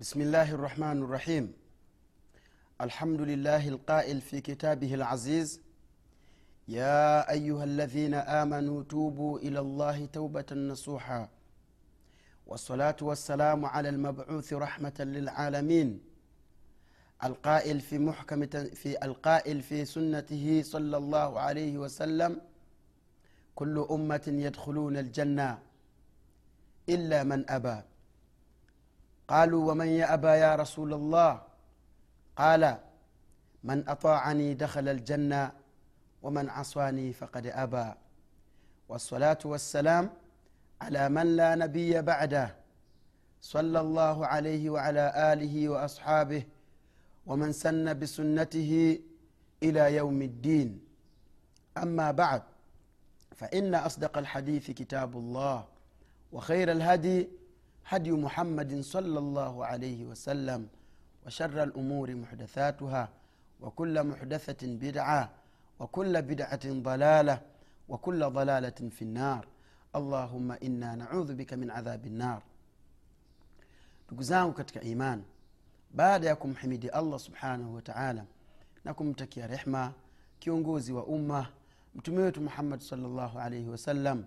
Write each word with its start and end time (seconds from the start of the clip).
بسم 0.00 0.20
الله 0.20 0.52
الرحمن 0.52 1.02
الرحيم. 1.02 1.52
الحمد 2.80 3.20
لله 3.20 3.68
القائل 3.68 4.20
في 4.20 4.40
كتابه 4.40 4.94
العزيز 4.94 5.60
يا 6.68 7.30
أيها 7.30 7.64
الذين 7.64 8.14
آمنوا 8.14 8.82
توبوا 8.82 9.38
إلى 9.38 9.60
الله 9.60 10.06
توبة 10.06 10.46
نصوحا. 10.52 11.28
والصلاة 12.46 12.96
والسلام 13.02 13.64
على 13.64 13.88
المبعوث 13.88 14.52
رحمة 14.52 14.94
للعالمين. 15.00 16.00
القائل 17.24 17.80
في 17.80 17.98
محكم 17.98 18.46
في 18.76 19.04
القائل 19.04 19.62
في 19.62 19.84
سنته 19.84 20.62
صلى 20.64 20.96
الله 20.96 21.40
عليه 21.40 21.78
وسلم 21.78 22.40
كل 23.54 23.86
أمة 23.90 24.24
يدخلون 24.26 24.96
الجنة 24.96 25.58
إلا 26.88 27.24
من 27.24 27.50
أبى. 27.50 27.95
قالوا 29.28 29.70
ومن 29.70 29.86
يابى 29.86 30.28
يا 30.28 30.54
رسول 30.56 30.94
الله؟ 30.94 31.42
قال 32.36 32.78
من 33.64 33.88
أطاعني 33.88 34.54
دخل 34.54 34.88
الجنة 34.88 35.52
ومن 36.22 36.50
عصاني 36.50 37.12
فقد 37.12 37.46
أبى. 37.46 37.94
والصلاة 38.88 39.38
والسلام 39.44 40.10
على 40.80 41.08
من 41.08 41.36
لا 41.36 41.54
نبي 41.54 42.02
بعده 42.02 42.56
صلى 43.40 43.80
الله 43.80 44.26
عليه 44.26 44.70
وعلى 44.70 45.32
آله 45.32 45.68
وأصحابه 45.68 46.42
ومن 47.26 47.52
سن 47.52 47.98
بسنته 47.98 49.00
إلى 49.62 49.96
يوم 49.96 50.22
الدين. 50.22 50.80
أما 51.78 52.10
بعد 52.10 52.42
فإن 53.36 53.74
أصدق 53.74 54.18
الحديث 54.18 54.70
كتاب 54.70 55.16
الله 55.16 55.64
وخير 56.32 56.72
الهدي 56.72 57.28
هدي 57.85 58.11
محمد 58.11 58.81
صلى 58.81 59.19
الله 59.19 59.65
عليه 59.65 60.05
وسلم 60.05 60.67
وشر 61.25 61.63
الامور 61.63 62.15
محدثاتها 62.15 63.09
وكل 63.61 64.03
محدثه 64.03 64.67
بدعه 64.67 65.29
وكل 65.79 66.21
بدعه 66.21 66.59
ضلاله 66.65 67.41
وكل 67.89 68.29
ضلاله 68.29 68.89
في 68.89 69.01
النار 69.01 69.47
اللهم 69.95 70.51
انا 70.51 70.95
نعوذ 70.95 71.35
بك 71.35 71.53
من 71.53 71.71
عذاب 71.71 72.05
النار 72.05 72.41
ndugu 74.07 74.23
zangu 74.23 74.53
katika 74.53 74.81
iman 74.81 75.23
baada 75.93 76.27
ya 76.27 76.35
kumhimidi 76.35 76.89
allah 76.89 77.19
subhanahu 77.19 77.75
wa 77.75 77.81
taala 77.81 78.25
na 78.85 78.93
kumtakia 78.93 79.47
rehma 79.47 79.93
kiongozi 80.39 80.93
wa 80.93 81.05
umma 81.05 81.47
mtume 81.95 82.21
wetu 82.21 82.41
muhammad 82.41 82.79
salllahu 82.79 83.39
alaihi 83.39 83.69
wasallam 83.69 84.23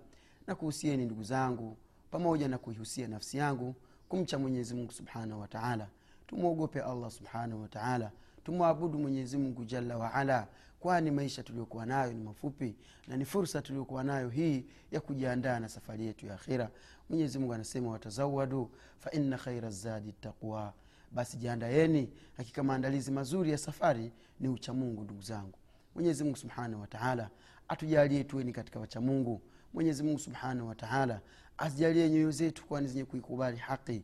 na 0.47 0.55
kuhusieni 0.55 1.05
ndugu 1.05 1.23
zangu 1.23 1.77
pamoja 2.12 2.48
na 2.48 2.58
kuihusia 2.58 3.08
nafsi 3.08 3.38
yangu 3.38 3.76
kumcha 4.10 4.40
mwenyezi 4.40 4.74
mungu 4.76 4.92
subhanahu 4.92 5.42
wataala 5.42 5.88
tumwogope 6.28 6.82
allah 6.82 7.12
subhanahu 7.12 7.62
wataala 7.62 8.12
tumwabudu 8.44 9.00
mwenyezi 9.00 9.38
mungu 9.38 9.66
jalla 9.66 9.98
waala 9.98 10.48
kwani 10.80 11.12
maisha 11.12 11.44
tuliyokuwa 11.44 11.86
nayo 11.86 12.14
ni 12.14 12.24
mafupi 12.24 12.76
na 13.08 13.18
ni 13.18 13.26
fursa 13.26 13.62
tuliyokuwa 13.62 14.04
nayo 14.04 14.30
hii 14.30 14.66
ya 14.92 15.02
kujiandaa 15.02 15.60
na 15.60 15.70
safari 15.70 16.06
yetu 16.06 16.26
ya 16.26 16.34
akhira. 16.34 16.70
Mwenyezi 17.10 17.40
mungu 17.40 17.54
anasema 17.54 17.92
watazawadu 17.92 18.72
faina 18.98 19.38
khaira 19.38 19.70
zadi 19.70 20.12
taqwa. 20.12 20.74
Basi 21.12 21.38
jiandayeni 21.38 22.10
hakika 22.38 22.64
maandalizi 22.64 23.12
mazuri 23.12 23.52
ya 23.52 23.58
safari 23.58 24.12
ni 24.40 24.48
uchamungu 24.50 25.04
ndugu 25.04 25.22
zangu. 25.22 25.58
Mwenyezi 25.96 26.24
mungu 26.24 26.38
subhanahu 26.38 26.82
wataala 26.82 27.30
atujalie 27.68 28.24
tuweni 28.24 28.52
katika 28.54 28.80
wachamungu 28.80 29.42
mwenyezi 29.74 30.04
mungu 30.04 30.20
subhanahu 30.20 30.68
wataala 30.68 31.22
azijalie 31.58 32.10
nyoyo 32.10 32.32
zetu 32.32 32.66
kuwa 32.66 32.82
ni 32.82 32.88
zenye 32.88 33.06
kuikubali 33.06 33.58
haki. 33.58 34.02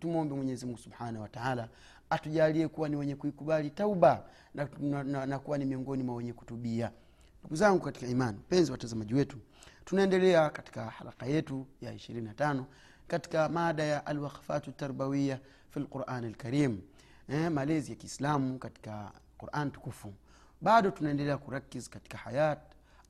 Tumwombe 0.00 0.34
mwenyezi 0.34 0.76
subhanahu 0.76 1.22
wataala 1.22 1.68
atujalie 2.10 2.68
kuwa 2.68 2.88
ni 2.88 2.96
wenye 2.96 3.16
kuikubali 3.16 3.70
tauba 3.70 4.24
na, 4.54 4.68
na, 4.80 5.04
na, 5.04 5.26
na 5.26 5.38
kuwa 5.38 5.58
ni 5.58 5.64
miongoni 5.64 6.02
mwa 6.02 6.14
wenye 6.14 6.32
kutubia. 6.32 6.90
Ndugu 7.40 7.56
zangu 7.56 7.80
katika 7.80 8.06
imani 8.06 8.38
mpenzi 8.38 8.72
watazamaji 8.72 9.14
wetu 9.14 9.38
tunaendelea 9.84 10.50
katika 10.50 10.84
haraka 10.84 11.26
yetu 11.26 11.66
ya 11.80 11.94
25 11.94 12.64
katika 13.08 13.48
mada 13.48 13.82
ya 13.84 14.06
alwakhfatu 14.06 14.72
tarbawiya 14.72 15.38
fi 15.70 15.80
lqurani 15.80 16.28
lkarim 16.28 16.80
eh, 17.28 17.50
malezi 17.50 17.90
ya 17.92 17.96
kiislamu 17.96 18.58
katika 18.58 19.12
quran 19.38 19.70
tukufu. 19.70 20.12
Bado 20.60 20.90
tunaendelea 20.90 21.38
kurakiz 21.38 21.88
katika 21.88 22.18
hayat 22.18 22.58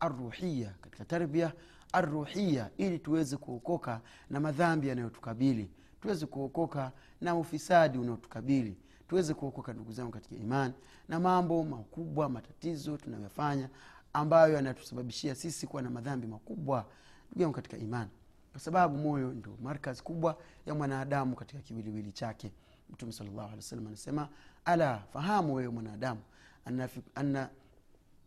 arruhiya 0.01 0.71
katika 0.81 1.05
tarbia 1.05 1.53
arruhiya 1.95 2.71
ili 2.77 2.99
tuweze 2.99 3.37
kuokoka 3.37 4.01
na 4.31 4.41
madhambi 4.41 4.89
yanayotukabili. 4.89 5.71
Tuweze 6.01 6.27
kuokoka 6.27 6.93
na 7.21 7.35
ufisadi 7.37 7.99
unaotukabili. 7.99 8.77
Tuweze 9.09 9.35
kuokoka 9.35 9.73
ndugu 9.73 9.93
zangu 9.93 10.11
katika 10.13 10.35
imani 10.37 10.75
na 11.09 11.21
mambo 11.21 11.65
makubwa 11.65 12.29
matatizo 12.29 12.97
tunayoyafanya 12.97 13.69
ambayo 14.13 14.55
yanatusababishia 14.55 15.35
sisi 15.35 15.67
kuwa 15.67 15.83
na 15.83 15.91
madhambi 15.91 16.27
makubwa 16.27 16.87
ndugu 17.31 17.43
yangu 17.43 17.55
katika 17.55 17.77
imani 17.77 18.11
kwa 18.53 18.61
sababu 18.61 18.99
moyo 18.99 19.33
ndio 19.33 19.57
markazi 19.63 20.03
kubwa 20.03 20.39
ya 20.67 20.75
mwanadamu 20.75 21.37
katika 21.37 21.63
kiwiliwili 21.63 22.13
chake. 22.13 22.53
Mtume 22.91 23.13
salllahu 23.13 23.51
anasema 23.87 24.29
ala 24.65 24.99
fahamu 24.99 25.55
wewe 25.55 25.69
mwanadamu 25.69 26.21
anna, 26.65 26.89
anna 27.15 27.49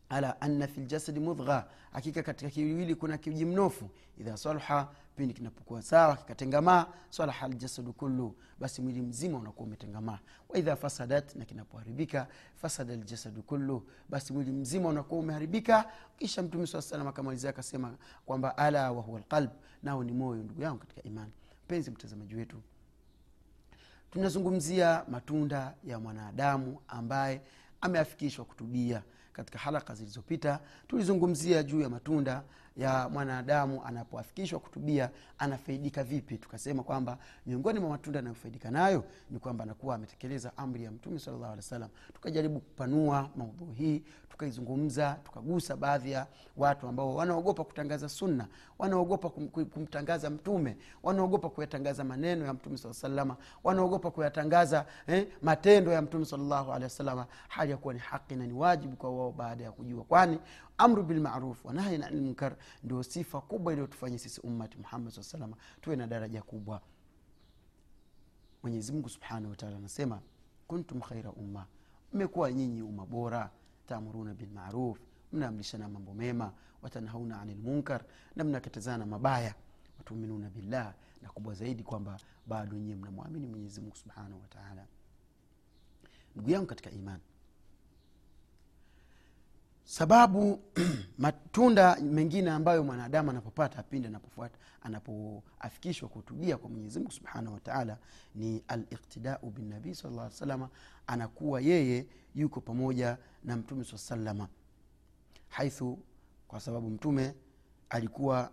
ala 0.10 0.42
anna 0.42 0.68
fi 0.68 0.82
ljasadi 0.82 1.20
mudgha 1.20 1.66
hakika 1.92 2.24
katika 2.24 2.52
kiwili 2.52 2.96
kuna 2.96 3.18
kijimnofu 3.18 3.90
idha 4.18 4.38
salha 4.38 4.88
pindi 5.16 5.34
kinapokuwa 5.34 5.82
sawa 5.82 6.16
kikatengamaa 6.18 6.86
salaha 7.10 7.48
ljasadu 7.48 7.94
kullu 7.94 8.36
basi 8.60 8.82
mwili 8.82 9.02
mzima 9.02 9.38
unakuwa 9.38 9.68
umetengamaa. 9.68 10.20
Waidha 10.50 10.76
fasadat 10.76 11.36
na 11.36 11.46
kinapoharibika 11.46 12.28
fasada 12.56 12.96
ljasadu 12.96 13.44
kullu 13.44 13.88
basi 14.10 14.34
mwili 14.34 14.52
mzima 14.52 14.90
unakuwa 14.90 15.20
umeharibika. 15.20 15.92
Kisha 16.18 16.44
mtume 16.44 16.68
saa 16.68 16.82
salam 16.82 17.08
akamalizia 17.08 17.50
akasema 17.50 17.96
kwamba 18.26 18.58
ala 18.58 18.92
wahuwa 18.92 19.20
lqalb 19.20 19.50
nao 19.84 20.04
ni 20.04 20.12
moyo 20.14 20.44
ndugu 20.44 20.62
yangu 20.62 20.80
katika 20.80 21.04
imani. 21.04 21.32
Mpenzi 21.66 21.92
mtazamaji 21.92 22.36
wetu 22.36 22.58
tunazungumzia 24.12 25.06
matunda 25.10 25.74
ya 25.84 26.00
mwanadamu 26.00 26.80
ambaye 26.88 27.42
ameafikishwa 27.82 28.46
kutubia 28.46 29.04
katika 29.38 29.60
halaka 29.60 29.96
zilizopita. 29.96 30.60
Tulizungumzia 30.88 31.64
juu 31.64 31.82
ya 31.82 31.90
matunda 31.90 32.44
ya 32.78 33.10
mwanadamu 33.10 33.84
anapoafikishwa 33.86 34.60
kutubia 34.60 35.10
anafaidika 35.38 36.04
vipi? 36.04 36.38
Tukasema 36.38 36.84
kwamba 36.84 37.18
miongoni 37.46 37.80
mwa 37.80 37.90
matunda 37.90 38.20
anayofaidika 38.20 38.72
nayo 38.72 39.04
ni 39.30 39.40
kwamba 39.40 39.64
anakuwa 39.64 39.96
ametekeleza 39.96 40.58
amri 40.58 40.84
ya 40.84 40.92
mtume 40.92 41.20
salllahu 41.20 41.54
alih 41.54 41.82
wa 41.82 41.90
tukajaribu 42.14 42.60
kupanua 42.60 43.30
maudhui 43.36 43.74
hii 43.74 44.04
tukaizungumza 44.38 45.18
tukagusa 45.24 45.76
baadhi 45.76 46.12
ya 46.12 46.28
watu 46.58 46.88
ambao 46.88 47.16
wanaogopa 47.16 47.64
kutangaza 47.64 48.10
sunna 48.10 48.48
wanaogopa 48.80 49.30
kum, 49.30 49.48
kumtangaza 49.48 50.30
mtume 50.30 50.78
wanaogopa 51.04 51.50
kuyatangaza 51.50 52.04
maneno 52.04 52.46
ya 52.46 52.54
mtume 52.54 52.78
saa 52.78 52.94
salama 52.94 53.36
wanaogopa 53.64 54.12
kuyatangaza 54.12 54.86
eh, 55.08 55.28
matendo 55.42 55.92
ya 55.92 56.02
mtume 56.02 56.26
salllahu 56.26 56.72
alehi 56.72 56.84
wasalama 56.84 57.26
hali 57.48 57.72
ya 57.72 57.78
kuwa 57.78 57.94
ni 57.94 58.00
haki 58.00 58.36
na 58.36 58.48
ni 58.48 58.54
wajibu 58.54 58.96
kwa 58.96 59.10
wao 59.18 59.32
baada 59.32 59.64
ya 59.64 59.72
kujua 59.72 60.04
kwani 60.04 60.40
amru 60.78 61.04
bilmaruf 61.04 61.66
wanahyi 61.66 62.04
ani 62.04 62.18
lmunkar 62.20 62.56
ndio 62.84 63.04
sifa 63.04 63.42
kubwa 63.42 63.74
iliyotufanya 63.74 64.20
sisi 64.20 64.42
ummati 64.42 64.78
muhammad 64.78 65.14
saa 65.14 65.24
salama 65.24 65.58
tuwe 65.82 65.96
na 65.96 66.08
daraja 66.08 66.42
kubwa. 66.42 66.82
Mwenyezimungu 68.64 69.10
subhanahu 69.10 69.50
wataala 69.50 69.78
anasema 69.78 70.22
kuntum 70.68 71.02
khaira 71.02 71.32
umma. 71.32 71.66
Mmekuwa 72.14 72.52
nyinyi 72.52 72.82
umma 72.82 73.06
bora. 73.06 73.52
Taamuruna 73.86 74.34
bilmaruf 74.34 75.00
mnaamrishana 75.34 75.90
mambo 75.90 76.14
mema 76.14 76.54
watanhauna 76.82 77.42
ani 77.42 77.54
lmunkar 77.56 78.04
na 78.36 78.44
mnakatazana 78.44 79.06
mabaya. 79.06 79.56
Watuminuna 79.98 80.50
billah 80.50 80.94
na 81.22 81.30
kubwa 81.30 81.54
zaidi 81.54 81.84
kwamba 81.84 82.20
bado 82.48 82.78
nyie 82.78 82.96
mnamwamini 82.96 83.48
mwenyezimungu 83.48 83.96
subhanahu 83.96 84.42
wataala 84.42 84.86
ndugu 86.36 86.50
yangu 86.52 86.66
katika 86.68 86.92
imani 86.92 87.22
sababu 89.88 90.60
matunda 91.18 91.96
mengine 91.96 92.52
ambayo 92.52 92.84
mwanadamu 92.84 93.30
anapopata 93.30 93.84
pindi 93.84 94.08
anapofuata 94.08 94.58
anapoafikishwa 94.82 96.10
kuhutubia 96.10 96.58
kwa 96.58 96.70
mwenyezimungu 96.70 97.12
subhanahu 97.12 97.54
wataala 97.54 97.98
ni 98.36 98.64
aliktidau 98.68 99.50
binabii 99.50 99.96
sala 99.96 100.32
salama 100.32 100.70
anakuwa 101.08 101.62
yeye 101.62 102.08
yuko 102.36 102.62
pamoja 102.62 103.18
na 103.44 103.56
mtume 103.58 103.84
saa 103.84 103.98
salama 103.98 104.48
haithu 105.50 106.00
kwa 106.48 106.60
sababu 106.60 106.90
mtume 106.90 107.34
alikuwa 107.90 108.52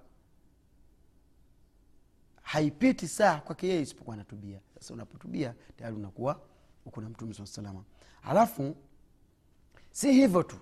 haipiti 2.42 3.08
saa 3.08 3.40
kwake 3.40 3.68
yeye 3.68 3.82
isipokuwa 3.82 4.14
anatubia. 4.14 4.60
Sasa 4.74 4.94
unapotubia 4.94 5.54
tayari 5.76 5.96
unakuwa 5.96 6.40
uko 6.86 7.00
na 7.00 7.08
mtume 7.08 7.34
saa 7.34 7.46
salama 7.46 7.84
halafu 8.22 8.76
si 9.90 10.12
hivyo 10.12 10.42
tu 10.42 10.56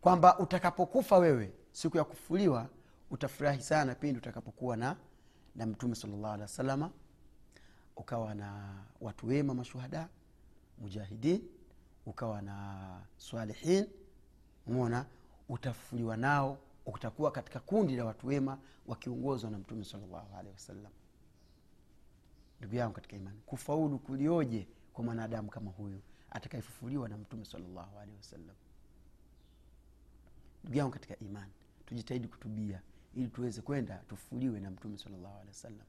kwamba 0.00 0.38
utakapokufa 0.38 1.18
wewe 1.18 1.52
siku 1.72 1.96
ya 1.96 2.04
kufuliwa 2.04 2.68
utafurahi 3.10 3.62
sana 3.62 3.94
pindi 3.94 4.18
utakapokuwa 4.18 4.76
na 4.76 4.96
na 5.56 5.66
mtume 5.66 5.94
salllahu 5.94 6.26
alehi 6.26 6.42
wa 6.42 6.48
salama 6.48 6.90
ukawa 7.96 8.34
na 8.34 8.74
watu 9.00 9.26
wema 9.26 9.54
mashuhada 9.54 10.08
mujahidin 10.78 11.48
ukawa 12.06 12.42
na 12.42 13.00
salihin. 13.16 13.86
Mona 14.66 15.06
utafufuliwa 15.48 16.16
nao 16.16 16.58
utakuwa 16.86 17.30
katika 17.30 17.60
kundi 17.60 17.96
la 17.96 18.04
watu 18.04 18.26
wema 18.26 18.58
wakiongozwa 18.86 19.50
na 19.50 19.58
mtume 19.58 19.84
salllahu 19.84 20.36
alehi 20.36 20.52
wasallam. 20.52 20.92
Ndugu 22.60 22.74
yangu 22.74 22.94
katika 22.94 23.16
imani 23.16 23.40
kufaulu 23.46 23.98
kulioje 23.98 24.68
kwa 24.92 25.04
mwanadamu 25.04 25.50
kama 25.50 25.70
huyu 25.70 26.00
atakayefufuliwa 26.30 27.08
na 27.08 27.18
mtume 27.18 27.44
salllahu 27.44 27.98
alehi 27.98 28.16
wasallam 28.16 28.56
ndugu 30.68 30.78
yangu 30.78 30.92
katika 30.92 31.18
imani. 31.18 31.52
Tujitahidi 31.86 32.28
kutubia 32.28 32.82
ili 33.14 33.28
tuweze 33.28 33.60
kwenda 33.62 33.96
tufuliwe 34.08 34.60
na 34.60 34.70
mtume 34.70 34.98
salllahu 34.98 35.34
alehi 35.34 35.48
wasallam. 35.48 35.86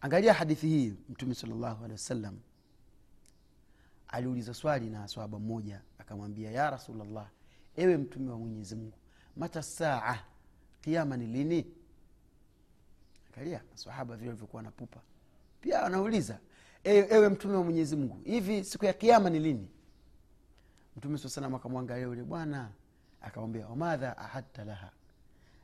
Angalia 0.00 0.34
hadithi 0.34 0.66
hii 0.68 0.94
mtume 1.08 1.34
salllahu 1.34 1.78
alehi 1.84 1.92
wasallam 1.92 2.38
aliuliza 4.08 4.54
swali 4.54 4.90
na 4.90 5.08
swaba 5.08 5.38
mmoja 5.38 5.82
akamwambia 5.98 6.50
ya 6.50 6.70
rasulllah 6.70 7.30
ewe 7.76 7.96
mtume 7.96 8.30
wa 8.30 8.38
mwenyezi 8.38 8.76
mungu 8.76 8.98
mata 9.36 9.62
saa 9.62 10.18
kiama 10.80 11.16
ni 11.16 11.26
lini? 11.26 11.66
Angalia 13.32 13.62
masahaba 13.70 14.16
vile 14.16 14.28
walivyokuwa 14.28 14.62
na 14.62 14.70
pupa. 14.70 15.00
Pia 15.60 15.82
wanauliza 15.82 16.38
ewe, 16.84 17.06
ewe 17.10 17.28
mtume 17.28 17.54
wa 17.54 17.64
mwenyezi 17.64 17.96
mungu 17.96 18.20
hivi 18.24 18.64
siku 18.64 18.84
ya 18.84 18.92
kiama 18.92 19.30
ni 19.30 19.38
lini 19.38 19.68
mtume 21.00 21.18
saa 21.18 21.28
salam 21.28 21.54
akamwangalia 21.54 22.04
yule 22.04 22.22
bwana 22.24 22.70
akamwambia 23.20 23.66
wamadha 23.68 24.18
ahadta 24.18 24.64
laha? 24.64 24.90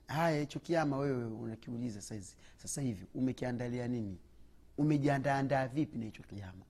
Haya 0.06 0.41
hicho 0.41 0.61
kiama 0.61 0.99
wewe 0.99 1.25
unakiuliza 1.25 2.00
saizi. 2.03 2.37
Sasa 2.56 2.81
hivi 2.83 3.06
umekiandalia 3.15 3.88
nini? 3.88 4.19
Umejiandaandaa 4.79 5.69
vipi 5.69 5.99
na 5.99 6.05
hicho 6.05 6.23
kiama? 6.23 6.65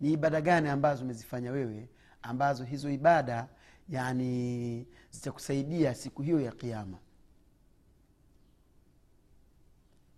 Ni 0.00 0.12
ibada 0.12 0.40
gani 0.40 0.68
ambazo 0.68 1.04
umezifanya 1.04 1.52
wewe 1.52 1.88
ambazo 2.22 2.64
hizo 2.64 2.90
ibada 2.90 3.48
yani 3.88 4.86
zitakusaidia 5.10 5.94
siku 5.94 6.22
hiyo 6.22 6.40
ya 6.40 6.52
kiama? 6.52 6.98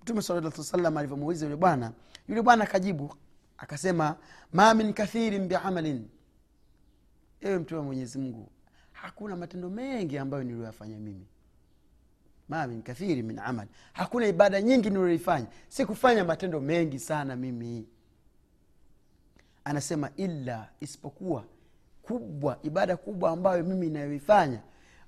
Mtume 0.03 0.23
salaa 0.23 0.51
salam 0.51 0.97
alivyomuuliza 0.97 1.45
yule 1.47 1.57
bwana 1.57 1.93
yule 2.29 2.43
bwana 2.43 2.65
akajibu 2.65 3.15
akasema 3.59 4.17
ma 4.53 4.75
min 4.75 4.93
kathirin 4.93 5.49
biamalin 5.49 6.09
ewe 7.45 7.59
mtume 7.59 7.79
wa 7.79 7.85
mwenyezi 7.87 8.19
mungu 8.19 8.51
hakuna 8.93 9.37
matendo 9.37 9.71
mengi 9.71 10.19
ambayo 10.19 10.45
niliyoyafanya 10.45 10.99
mimi. 10.99 11.27
Ma 12.49 12.69
kathiri 12.83 13.23
min 13.23 13.39
amal. 13.39 13.69
Hakuna 13.93 14.27
ibada 14.27 14.63
nyingi 14.63 14.91
niliyoifanya. 14.91 15.47
Sikufanya 15.69 16.25
matendo 16.25 16.61
mengi 16.61 16.99
sana 16.99 17.37
mimi. 17.37 17.89
Anasema 19.65 20.11
illa 20.17 20.71
isipokuwa 20.81 21.45
kubwa 22.03 22.59
ibada 22.63 22.97
kubwa 22.97 23.31
ambayo 23.31 23.65
mimi 23.65 23.87
inayoifanya 23.87 24.63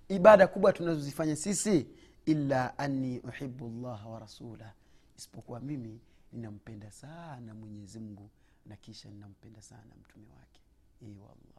ibada 0.08 0.46
kubwa 0.46 0.72
tunazozifanya 0.72 1.36
sisi 1.36 1.86
illa 2.26 2.78
anni 2.78 3.18
uhibu 3.20 3.68
llaha 3.68 4.08
wa 4.08 4.18
rasulah 4.20 4.72
isipokuwa 5.18 5.60
mimi 5.60 6.00
ninampenda 6.32 6.90
sana 6.90 7.54
mwenyezi 7.54 7.98
mungu 8.00 8.30
na 8.66 8.76
kisha 8.76 9.10
ninampenda 9.10 9.62
sana 9.62 9.94
mtume 10.00 10.26
wake. 10.38 10.60
Wallah 11.02 11.55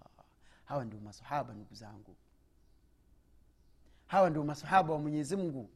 hawa 0.68 0.86
ndio 0.86 1.00
masahaba 1.00 1.54
ndugu 1.54 1.76
zangu. 1.76 2.16
Hawa 4.08 4.30
ndio 4.30 4.44
masahaba 4.44 4.94
wa 4.94 5.00
mwenyezi 5.00 5.36
mungu. 5.36 5.70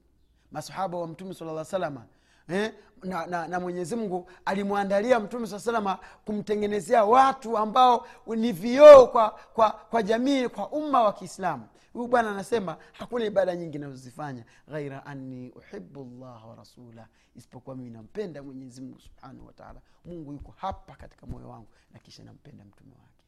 Masahaba 0.52 0.98
wa 0.98 1.08
mtume 1.08 1.34
sala 1.34 1.66
salama 1.66 2.06
eh? 2.48 2.74
na, 3.04 3.26
na, 3.26 3.48
na 3.48 3.60
mwenyezi 3.60 3.96
mungu 3.96 4.30
alimwandalia 4.46 5.20
mtume 5.20 5.48
saa 5.48 5.60
salama 5.60 6.00
kumtengenezea 6.26 7.06
watu 7.06 7.58
ambao 7.58 8.08
ni 8.36 8.52
vioo 8.52 9.08
kwa, 9.08 9.30
kwa, 9.30 9.72
kwa 9.72 10.04
jamii 10.04 10.48
kwa 10.48 10.70
umma 10.70 11.04
wa 11.04 11.14
kiislamu. 11.14 11.68
Huyu 11.94 12.08
bwana 12.08 12.32
anasema 12.32 12.78
hakuna 12.94 13.26
ibada 13.26 13.56
nyingi 13.56 13.78
nazozifanya 13.78 14.46
ghaira 14.68 15.06
anni 15.06 15.50
uhibu 15.52 16.04
llaha 16.04 16.48
wa 16.48 16.56
rasulah 16.56 17.08
isipokuwa 17.36 17.76
mimi 17.76 17.90
nampenda 17.90 18.44
mwenyezimungu 18.44 19.00
subhanahu 19.00 19.48
wataala 19.48 19.82
mungu 20.06 20.34
yuko 20.34 20.54
hapa 20.58 20.96
katika 20.96 21.26
moyo 21.26 21.50
wangu 21.50 21.68
na 21.92 22.00
kisha 22.00 22.24
nampenda 22.24 22.66
mtume 22.66 22.92
wake 22.92 23.26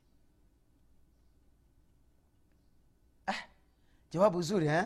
jawabu 4.14 4.42
zuri 4.42 4.68
eh? 4.68 4.86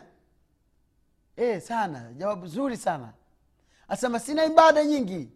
e, 1.36 1.60
sana. 1.60 2.12
Jawabu 2.16 2.46
zuri 2.46 2.76
sana. 2.76 3.12
Asema 3.88 4.18
sina 4.20 4.44
ibada 4.44 4.84
nyingi. 4.84 5.28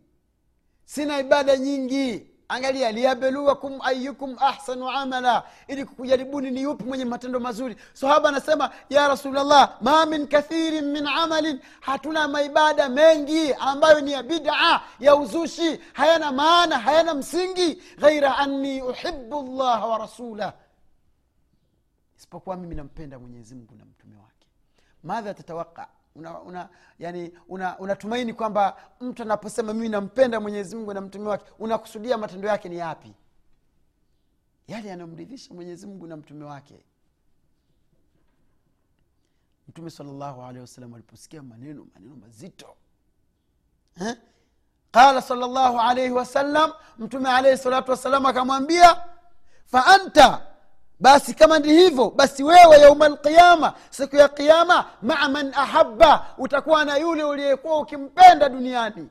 Sina 0.84 1.18
ibada 1.20 1.56
nyingi. 1.56 2.26
Angalia 2.48 2.92
liyabeluakum 2.92 3.80
ayukum 3.82 4.36
ahsanu 4.40 4.90
amala. 4.90 5.44
Ili 5.68 5.84
kukujaribuni 5.84 6.50
ni 6.50 6.62
yupi 6.62 6.84
mwenye 6.84 7.04
matendo 7.04 7.40
mazuri. 7.40 7.76
Sahaba 7.92 8.28
anasema 8.28 8.70
ya 8.90 9.08
rasulllah 9.08 9.76
ma 9.82 10.06
min 10.06 10.26
kathirin 10.26 10.84
min 10.84 11.06
amalin. 11.06 11.60
Hatuna 11.80 12.28
maibada 12.28 12.88
mengi 12.88 13.54
ambayo 13.54 14.00
ni 14.00 14.12
ya 14.12 14.22
bida 14.22 14.80
ya 15.00 15.16
uzushi. 15.16 15.80
Hayana 15.92 16.32
maana 16.32 16.78
hayana 16.78 17.14
msingi. 17.14 17.82
Ghaira 17.98 18.38
anni 18.38 18.82
uhibu 18.82 19.42
llaha 19.42 19.86
wa 19.86 19.98
rasulah 19.98 20.52
isipokuwa 22.22 22.56
mimi 22.56 22.74
nampenda 22.74 23.18
mwenyezi 23.18 23.54
mungu 23.54 23.74
na 23.74 23.84
mtume 23.84 24.16
wake. 24.16 24.46
Madha 25.02 25.34
tatawaka 25.34 25.88
una, 26.14 26.40
una 26.40 26.68
yani 26.98 27.32
unatumaini 27.78 28.32
una 28.32 28.38
kwamba 28.38 28.76
mtu 29.00 29.22
anaposema 29.22 29.74
mimi 29.74 29.88
nampenda 29.88 30.40
mwenyezi 30.40 30.76
mungu 30.76 30.94
na 30.94 31.00
mtume 31.00 31.28
wake 31.28 31.44
unakusudia 31.58 32.18
matendo 32.18 32.48
yake 32.48 32.68
ni 32.68 32.76
yapi? 32.76 33.14
Yale 34.68 34.88
yanamridhisha 34.88 35.54
mwenyezi 35.54 35.86
mungu 35.86 36.06
na 36.06 36.16
mtume 36.16 36.44
wake. 36.44 36.84
Mtume 39.68 39.90
salllahu 39.90 40.42
alehi 40.42 40.60
wasallam 40.60 40.94
aliposikia 40.94 41.42
maneno 41.42 41.86
maneno 41.94 42.16
mazito. 42.16 42.76
Qala 44.90 45.22
salllahu 45.22 45.80
alaihi 45.80 46.10
wasallam 46.12 46.72
mtume 46.98 47.30
alaihi 47.30 47.58
salatu 47.58 47.90
wassalam 47.90 48.26
akamwambia 48.26 49.04
fa 49.66 49.86
anta 49.86 50.51
basi 51.02 51.34
kama 51.34 51.58
ndi 51.58 51.68
hivyo 51.68 52.10
basi 52.10 52.44
wewe 52.44 52.78
yauma 52.78 53.08
lqiama 53.08 53.74
siku 53.90 54.16
ya 54.16 54.28
qiama 54.28 54.86
maa 55.02 55.28
man 55.28 55.54
ahaba 55.54 56.26
utakuwa 56.38 56.84
na 56.84 56.96
yule 56.96 57.24
uliyekuwa 57.24 57.78
ukimpenda 57.80 58.48
duniani. 58.48 59.08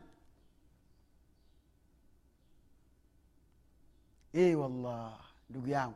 E 4.34 4.56
wallah 4.56 5.14
ndugu 5.50 5.68
yangu. 5.70 5.96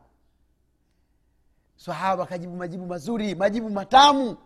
Sahaba 1.76 2.22
akajibu 2.22 2.56
majibu 2.56 2.86
mazuri 2.86 3.34
majibu 3.34 3.70
matamu. 3.70 4.36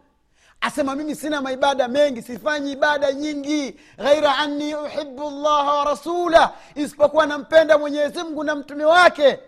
Asema 0.61 0.97
mimi 0.97 1.15
sina 1.15 1.41
maibada 1.43 1.89
mengi 1.89 2.23
sifanyi 2.23 2.73
ibada 2.73 3.13
nyingi. 3.13 3.81
Ghaira 3.99 4.37
anni 4.39 4.75
uhibu 4.75 5.31
llaha 5.31 5.75
wa 5.75 5.85
rasulah 5.85 6.55
isipokuwa 6.75 7.27
nampenda 7.27 7.79
mwenyezimngu 7.79 8.45
na 8.45 8.55
mtume 8.55 8.85
wake 8.85 9.39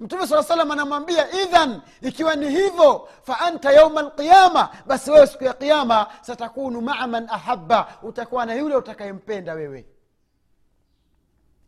mtume 0.00 0.26
saa 0.26 0.42
salam 0.42 0.70
anamwambia 0.70 1.42
idhan 1.42 1.82
ikiwa 2.00 2.36
ni 2.36 2.48
hivyo 2.50 3.08
fa 3.22 3.40
anta 3.40 3.72
yauma 3.72 4.00
alqiyama 4.00 4.76
basi 4.86 5.10
wewe 5.10 5.26
siku 5.26 5.44
ya 5.44 5.54
qiama 5.54 6.06
satakunu 6.20 6.80
maa 6.80 7.06
man 7.06 7.28
ahaba 7.30 7.98
utakuwa 8.02 8.46
na 8.46 8.54
yule 8.54 8.76
utakayempenda 8.76 9.52
wewe. 9.54 9.86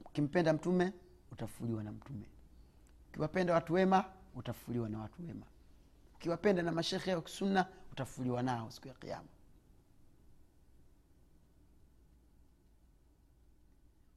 Ukimpenda 0.05 0.53
mtume 0.53 0.93
utafufuliwa 1.33 1.83
na 1.83 1.93
mtume. 1.93 2.27
Ukiwapenda 3.09 3.55
watu 3.55 3.73
wema 3.75 4.05
utafufuliwa 4.35 4.89
na 4.89 4.99
watu 4.99 5.23
wema. 5.27 5.47
Ukiwapenda 6.17 6.63
na 6.63 6.73
mashekhe 6.73 7.15
wa 7.15 7.23
kisunna 7.23 7.67
utafufuliwa 7.93 8.43
nao 8.43 8.71
siku 8.71 8.89
ya 8.89 8.95
qiama 8.95 9.29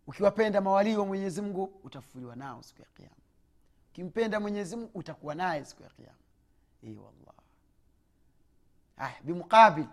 ukiwapenda 0.08 0.62
mawalii 0.62 0.96
wa 0.96 1.06
mwenyezi 1.06 1.42
mungu 1.42 1.64
utafufuliwa 1.84 2.36
nao 2.36 2.64
siku 2.64 2.82
ya 2.82 2.88
qiama 2.96 3.16
ukimpenda 3.96 4.40
mwenyezi 4.40 4.78
utakuwa 4.94 5.36
naye 5.36 5.66
siku 5.66 5.84
ya 5.84 5.90
kiama 5.90 7.02
wallah 7.02 7.36
ah, 8.98 9.12
bimuqabil. 9.24 9.86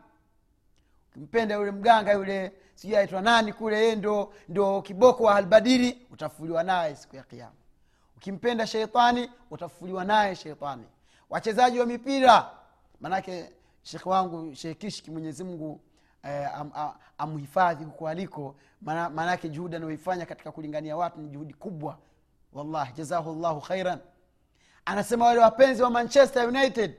Ukimpenda 1.10 1.54
yule 1.54 1.70
mganga 1.70 2.12
yule 2.12 2.52
sijui 2.74 2.96
aitwa 2.96 3.20
nani 3.20 3.52
kule 3.52 3.76
yeye 3.78 3.96
ndo, 3.96 4.34
ndo 4.48 4.82
kiboko 4.82 5.22
wa 5.24 5.36
albadiri 5.36 6.06
utafuliwa 6.10 6.62
naye 6.62 6.96
siku 6.96 7.16
ya 7.16 7.22
kiama 7.22 7.54
ukimpenda 8.16 8.66
sheitani 8.66 9.30
utafuliwa 9.50 10.04
naye 10.04 10.34
sheitani. 10.36 10.84
Wachezaji 11.30 11.80
wa 11.80 11.86
mipira 11.86 12.50
maanake 13.00 13.50
shekhe 13.82 14.08
wangu 14.08 14.54
shekh 14.54 14.78
kishki 14.78 15.10
mwenyezi 15.10 15.44
eh, 16.22 16.58
am, 16.60 16.70
am, 16.74 16.92
amhifadhi 17.18 17.84
huko 17.84 18.08
aliko 18.08 18.54
maana 18.80 19.10
maana 19.10 19.36
juhudi 19.36 19.76
anayoifanya 19.76 20.26
katika 20.26 20.52
kulingania 20.52 20.96
watu 20.96 21.20
ni 21.20 21.28
juhudi 21.28 21.54
kubwa 21.54 21.98
wallahi 22.52 22.92
jazahu 22.92 23.34
llahu 23.40 23.60
khairan. 23.60 23.98
Anasema 24.84 25.24
wale 25.26 25.40
wapenzi 25.40 25.82
wa 25.82 25.90
manchester 25.90 26.48
united 26.48 26.96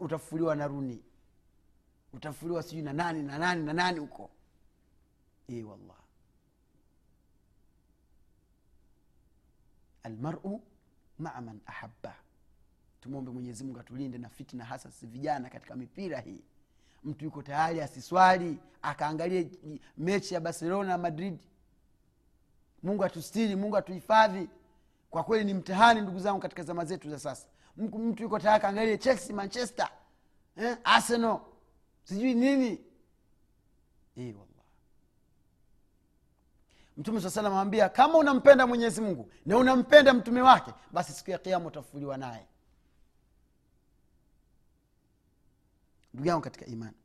utafufuliwa 0.00 0.56
na 0.56 0.66
runi 0.66 1.02
utafufuliwa 2.12 2.62
sijui 2.62 2.82
na 2.82 2.92
nani 2.92 3.22
na 3.22 3.38
nani 3.38 3.64
na 3.64 3.72
nani 3.72 3.98
huko? 3.98 4.30
E 5.48 5.62
wallah 5.62 5.96
almaru 10.02 10.62
maa 11.18 11.40
man 11.40 11.60
ahaba 11.66 12.14
tumwombe 13.00 13.30
mwenyezimungu 13.30 13.80
atulinde 13.80 14.18
na 14.18 14.28
fitna 14.28 14.64
hasa 14.64 14.90
si 14.90 15.06
vijana 15.06 15.50
katika 15.50 15.76
mipira 15.76 16.20
hii. 16.20 16.40
Mtu 17.04 17.24
yuko 17.24 17.42
tayari 17.42 17.80
asiswali 17.80 18.58
akaangalie 18.82 19.50
mechi 19.98 20.34
ya 20.34 20.40
barcelona 20.40 20.88
na 20.88 20.98
madrid 20.98 21.38
mungu 22.82 23.04
atustiri 23.04 23.56
mungu 23.56 23.76
atuhifadhi. 23.76 24.48
Kwa 25.10 25.24
kweli 25.24 25.44
ni 25.44 25.54
mtihani 25.54 26.00
ndugu 26.00 26.18
zangu 26.18 26.40
katika 26.40 26.62
zama 26.62 26.84
zetu 26.84 27.10
za 27.10 27.18
sasa. 27.18 27.46
Mtu, 27.76 27.98
mtu 27.98 28.22
yuko 28.22 28.38
tayari 28.38 28.62
kaangalie 28.62 28.98
chelsea 28.98 29.36
manchester 29.36 29.88
eh, 30.56 30.76
arsenal 30.84 31.40
sijui 32.04 32.34
nini. 32.34 32.78
Eh, 34.16 34.34
mtume 36.96 37.20
saa 37.20 37.30
salam 37.30 37.52
amwambia 37.52 37.88
kama 37.88 38.18
unampenda 38.18 38.66
mwenyezi 38.66 39.00
mungu 39.00 39.30
na 39.46 39.56
unampenda 39.58 40.14
mtume 40.14 40.42
wake 40.42 40.72
basi 40.92 41.12
siku 41.12 41.30
ya 41.30 41.38
kiama 41.38 41.66
utafufuliwa 41.66 42.16
naye. 42.16 42.46
Ndugu 46.14 46.28
yangu 46.28 46.42
katika 46.42 46.66
imani 46.66 46.96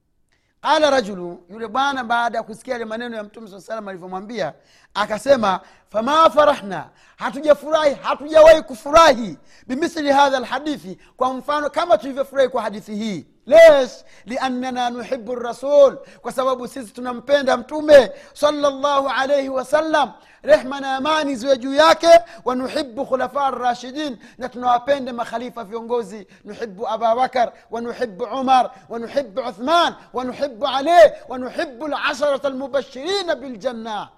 qala 0.66 0.90
rajulu 0.90 1.44
yule 1.50 1.68
bwana 1.68 2.04
baada 2.04 2.38
ya 2.38 2.44
kusikia 2.44 2.74
yale 2.74 2.86
maneno 2.86 3.18
ya 3.18 3.24
mtume 3.24 3.48
saa 3.48 3.62
salam 3.62 3.88
alivyomwambia 3.88 4.54
akasema 4.94 5.60
fama 5.90 6.30
farahna 6.30 6.90
hatujafurahi 7.18 7.96
hatujawahi 7.96 8.62
kufurahi 8.62 9.38
bimithli 9.68 10.12
hadha 10.12 10.40
lhadithi 10.40 11.00
kwa 11.18 11.34
mfano 11.34 11.70
kama 11.70 11.98
tulivyofurahi 11.98 12.50
kwa 12.50 12.62
hadithi 12.62 12.96
hii 12.96 13.26
lesh 13.46 14.04
liannana 14.26 14.90
nuhibu 14.90 15.36
rasul 15.36 15.98
kwa 16.22 16.32
sababu 16.32 16.68
sisi 16.68 16.94
tunampenda 16.94 17.58
mtume 17.58 18.12
salllahu 18.34 19.10
alaihi 19.10 19.50
wasallam 19.50 20.12
rehma 20.44 20.80
na 20.80 20.96
amani 20.96 21.36
ziwe 21.36 21.58
juu 21.58 21.74
yake. 21.74 22.10
Wanuhibu 22.46 23.06
khulafa 23.06 23.52
rashidin 23.52 24.18
na 24.38 24.50
tunawapende 24.50 25.12
makhalifa 25.12 25.64
viongozi. 25.64 26.28
Nuhibu 26.44 26.88
ababakar 26.88 27.54
wanuhibu 27.72 28.24
umar 28.24 28.72
wanuhibu 28.90 29.42
uthman 29.42 29.94
wanuhibu 30.14 30.68
ali 30.68 31.12
wanuhibu 31.30 31.88
lasharata 31.88 32.48
almubashirina 32.48 33.36
biljanna 33.36 34.10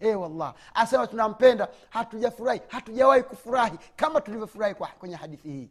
e 0.00 0.14
wallah 0.14 0.54
asema 0.74 1.06
tunampenda. 1.06 1.68
Hatujafurahi 1.90 2.60
hatujawahi 2.68 3.22
kufurahi 3.22 3.78
kama 3.96 4.20
tulivyofurahi 4.20 4.74
kwenye 4.74 5.16
hadithi 5.16 5.48
hii 5.48 5.70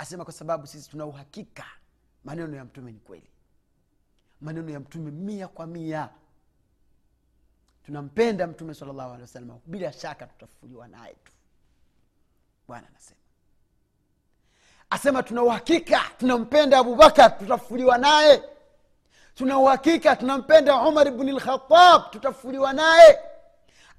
asema 0.00 0.24
kwa 0.24 0.32
sababu 0.32 0.66
sisi 0.66 0.90
tuna 0.90 1.06
uhakika 1.06 1.64
maneno 2.24 2.56
ya 2.56 2.64
mtume 2.64 2.92
ni 2.92 2.98
kweli. 2.98 3.30
Maneno 4.40 4.70
ya 4.70 4.80
mtume 4.80 5.10
mia 5.10 5.48
kwa 5.48 5.66
mia. 5.66 6.08
Tunampenda 7.86 8.46
mtume 8.46 8.74
salllahu 8.74 9.00
alehi 9.10 9.22
wasalama 9.22 9.58
bila 9.66 9.92
shaka 9.92 10.26
tutafufuliwa 10.26 10.88
naye 10.88 11.14
tu. 11.24 11.32
Bwana 12.68 12.88
anasema. 12.88 13.20
Asema 14.90 15.22
tuna 15.22 15.42
uhakika 15.42 16.00
tunampenda 16.18 16.78
abubakar 16.78 17.38
tutafufuliwa 17.38 17.98
naye. 17.98 18.42
Tuna 19.34 19.58
uhakika 19.58 20.16
tunampenda 20.16 20.82
umar 20.82 21.10
bni 21.10 21.32
lkhatab 21.32 22.10
tutafufuliwa 22.10 22.72
naye 22.72 23.18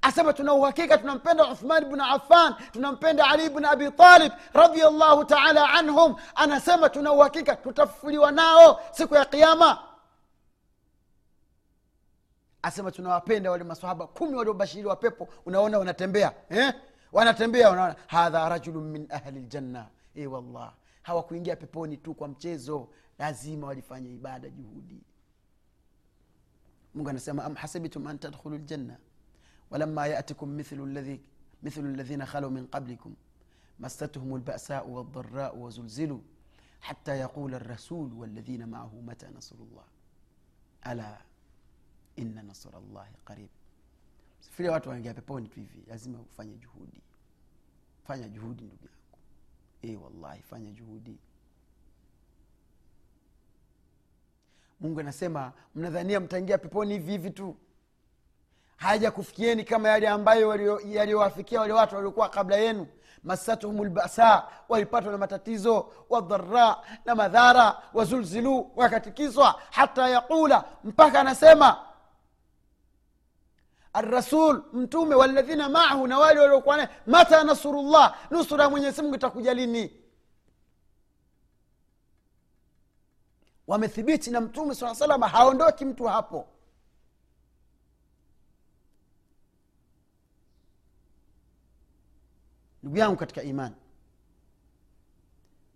asema 0.02 0.32
tuna 0.32 0.54
uhakika 0.54 0.98
tunampenda 0.98 1.46
uthman 1.52 1.84
bnu 1.84 2.04
affan 2.04 2.54
tunampenda 2.72 3.26
ali 3.30 3.50
bnu 3.50 3.68
abi 3.68 3.90
talib 3.90 4.32
radiallahu 4.54 5.24
taala 5.24 5.70
anhum. 5.70 6.16
Anasema 6.34 6.88
tuna 6.88 7.12
uhakika 7.12 7.56
tutafufuliwa 7.56 8.32
nao 8.32 8.80
siku 8.92 9.14
ya 9.14 9.24
qiama 9.24 9.78
asema 12.62 12.90
tunawapenda 12.92 13.50
wale 13.50 13.64
masahaba 13.64 14.06
kumi 14.06 14.34
waliobashiriwa 14.34 14.96
pepo. 14.96 15.28
Unaona 15.46 15.78
wanatembea 15.78 16.32
eh? 16.50 16.74
wanatembea 17.12 17.70
unaona. 17.70 17.96
Hadha 18.06 18.48
rajulun 18.48 18.84
min 18.84 19.06
ahli 19.10 19.40
ljanna 19.40 19.86
e 20.14 20.26
wallah. 20.26 20.72
Hawakuingia 21.02 21.56
peponi 21.56 21.96
tu 21.96 22.14
kwa 22.14 22.28
mchezo. 22.28 22.88
Lazima 23.18 23.66
walifanya 23.66 24.10
ibada 24.10 24.48
juhudi. 24.48 25.02
Mungu 26.94 27.08
anasema 27.10 27.44
am 27.44 27.54
hasibtum 27.54 28.06
an 28.06 28.18
tadkhulu 28.18 28.58
ljanna 28.58 28.96
ولما 29.72 30.06
يأتكم 30.06 30.56
مثل 30.56 30.80
الذي 30.84 31.20
مثل 31.62 31.80
الذين 31.80 32.26
خلوا 32.26 32.50
من 32.50 32.66
قبلكم 32.66 33.14
مستهم 33.80 34.34
البأساء 34.34 34.88
والضراء 34.88 35.58
وزلزلوا 35.58 36.20
حتى 36.80 37.12
يقول 37.12 37.54
الرسول 37.54 38.12
والذين 38.12 38.68
معه 38.68 39.00
متى 39.06 39.26
نصر 39.36 39.56
الله 39.56 39.84
ألا 40.86 41.18
إن 42.18 42.46
نصر 42.46 42.78
الله 42.78 43.08
قريب 43.26 43.48
vile 44.58 44.68
watu 44.70 44.88
wanaingia 44.88 45.14
peponi 45.14 45.48
tu 45.48 45.60
hivi 45.60 45.82
lazima 45.88 46.20
ufanye 46.20 46.56
juhudi 46.56 47.02
fanya 48.06 48.28
juhudi 48.28 48.64
ndugu 48.64 48.84
yangu 48.84 49.18
e 49.82 49.96
wallahi 49.96 50.42
fanya 50.42 50.70
juhudi 50.70 51.18
mungu 54.80 55.00
anasema 55.00 55.52
mnadhania 55.74 56.20
mtaingia 56.20 56.58
peponi 56.58 56.92
hivi 56.94 57.10
hivi 57.12 57.30
tu 57.30 57.56
haja 58.82 59.10
kufikieni 59.10 59.64
kama 59.64 59.88
yale 59.88 60.08
ambayo 60.08 60.78
yaliyowafikia 60.84 61.60
wale 61.60 61.72
watu 61.72 61.94
waliokuwa 61.94 62.28
kabla 62.28 62.56
yenu. 62.56 62.86
Masatuhum 63.24 63.84
lbasa 63.84 64.48
walipatwa 64.68 65.12
na 65.12 65.18
matatizo 65.18 65.92
wadhara 66.10 66.76
na 67.04 67.14
madhara 67.14 67.82
wazulzilu 67.94 68.72
wakatikiswa. 68.76 69.60
Hata 69.70 70.08
yaqula 70.08 70.64
mpaka 70.84 71.20
anasema 71.20 71.78
arrasul 73.92 74.62
mtume 74.72 75.14
waladhina 75.14 75.68
maahu 75.68 76.06
na 76.06 76.18
wale 76.18 76.40
waliokuwa 76.40 76.76
naye 76.76 76.88
mata 77.06 77.44
nasurullah 77.44 78.16
nusura 78.30 78.64
ya 78.64 78.70
mwenyezi 78.70 79.02
mungu 79.02 79.14
itakuja 79.14 79.54
lini? 79.54 79.92
Wamethibiti 83.66 84.30
na 84.30 84.40
mtume 84.40 84.74
saa 84.74 84.94
salama 84.94 85.28
haondoki 85.28 85.84
mtu 85.84 86.04
hapo 86.04 86.46
ndugu 92.82 92.96
yangu 92.98 93.16
katika 93.16 93.42
imani 93.42 93.74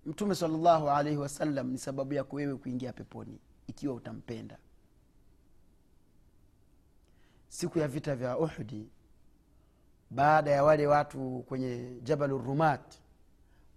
mtume 0.06 0.34
salllahu 0.34 0.90
alaihi 0.90 1.18
wasallam 1.18 1.70
ni 1.70 1.78
sababu 1.78 2.14
yako 2.14 2.36
wewe 2.36 2.56
kuingia 2.56 2.92
peponi 2.92 3.38
ikiwa 3.66 3.94
utampenda. 3.94 4.58
Siku 7.48 7.78
ya 7.78 7.88
vita 7.88 8.16
vya 8.16 8.38
uhudi 8.38 8.90
baada 10.10 10.50
ya 10.50 10.64
wale 10.64 10.86
watu 10.86 11.44
kwenye 11.48 12.00
jabalu 12.02 12.38
rumat 12.38 12.94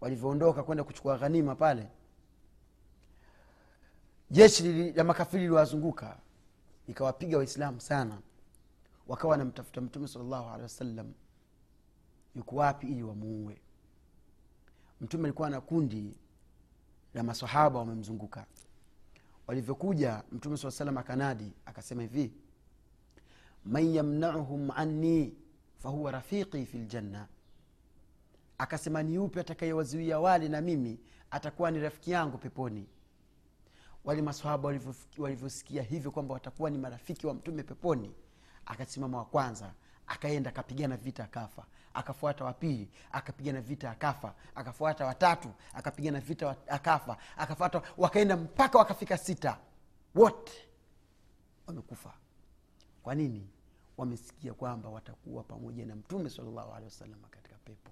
walivyoondoka 0.02 0.64
kwenda 0.64 0.84
kuchukua 0.84 1.18
ghanima 1.18 1.56
pale 1.56 1.90
jeshi 4.32 4.92
la 4.92 5.04
makafiri 5.04 5.42
liliwazunguka 5.44 6.18
ikawapiga 6.88 7.38
waislamu 7.38 7.82
sana 7.82 8.22
wakawa 9.08 9.32
wanamtafuta 9.32 9.82
mtume 9.82 10.08
salllahu 10.08 10.48
alehi 10.50 10.64
wasallam 10.64 11.14
yuko 12.36 12.56
wapi 12.56 12.88
ili 12.88 13.04
wamuue. 13.04 13.62
Mtume 15.02 15.24
alikuwa 15.24 15.50
na 15.50 15.62
kundi 15.62 16.18
la 17.14 17.24
masahaba 17.24 17.80
wamemzunguka. 17.80 18.46
Walivyokuja 19.48 20.24
mtume 20.32 20.58
saa 20.58 20.72
salam 20.72 20.98
akanadi 20.98 21.54
akasema 21.66 22.02
hivi 22.02 22.34
man 23.66 23.94
yamnauhum 23.96 24.72
anni 24.72 25.34
fahuwa 25.78 26.12
rafiqi 26.12 26.66
fi 26.66 26.78
ljanna 26.78 27.28
akasema 28.58 29.04
ni 29.04 29.14
yupi 29.14 29.40
atakayewazuia 29.40 30.20
wale 30.20 30.50
na 30.50 30.62
mimi 30.62 31.00
atakuwa 31.32 31.72
ni 31.72 31.80
rafiki 31.80 32.12
yangu 32.12 32.38
peponi? 32.38 32.88
Wale 34.06 34.22
masahaba 34.22 34.74
walivyosikia 35.18 35.84
hivyo 35.84 36.12
kwamba 36.12 36.34
watakuwa 36.34 36.70
ni 36.70 36.78
marafiki 36.78 37.28
wa 37.28 37.34
mtume 37.34 37.64
peponi 37.64 38.12
akasimama 38.66 39.18
wa 39.18 39.26
kwanza 39.26 39.74
akaenda 40.08 40.50
akapigana 40.50 40.98
vita 40.98 41.24
akafa 41.24 41.66
akafuata 41.94 42.46
wa 42.46 42.54
pili 42.54 42.90
akapigana 43.12 43.62
vita 43.62 43.92
akafa. 43.92 44.34
Akafuata 44.56 45.06
watatu 45.06 45.50
akapigana 45.74 46.20
vita 46.20 46.56
akafa. 46.68 47.18
Akafuata 47.38 47.82
wakaenda 47.98 48.38
mpaka 48.38 48.78
wakafika 48.78 49.18
sita. 49.18 49.58
Wote 50.16 50.52
wamekufa. 51.68 52.14
Kwa 53.04 53.16
nini? 53.16 53.48
Wamesikia 53.98 54.54
kwamba 54.54 54.90
watakuwa 54.90 55.44
pamoja 55.44 55.86
na 55.86 55.96
mtume 55.96 56.30
salllahu 56.30 56.72
alehi 56.72 56.86
wasallam 56.86 57.20
katika 57.30 57.56
pepo. 57.66 57.92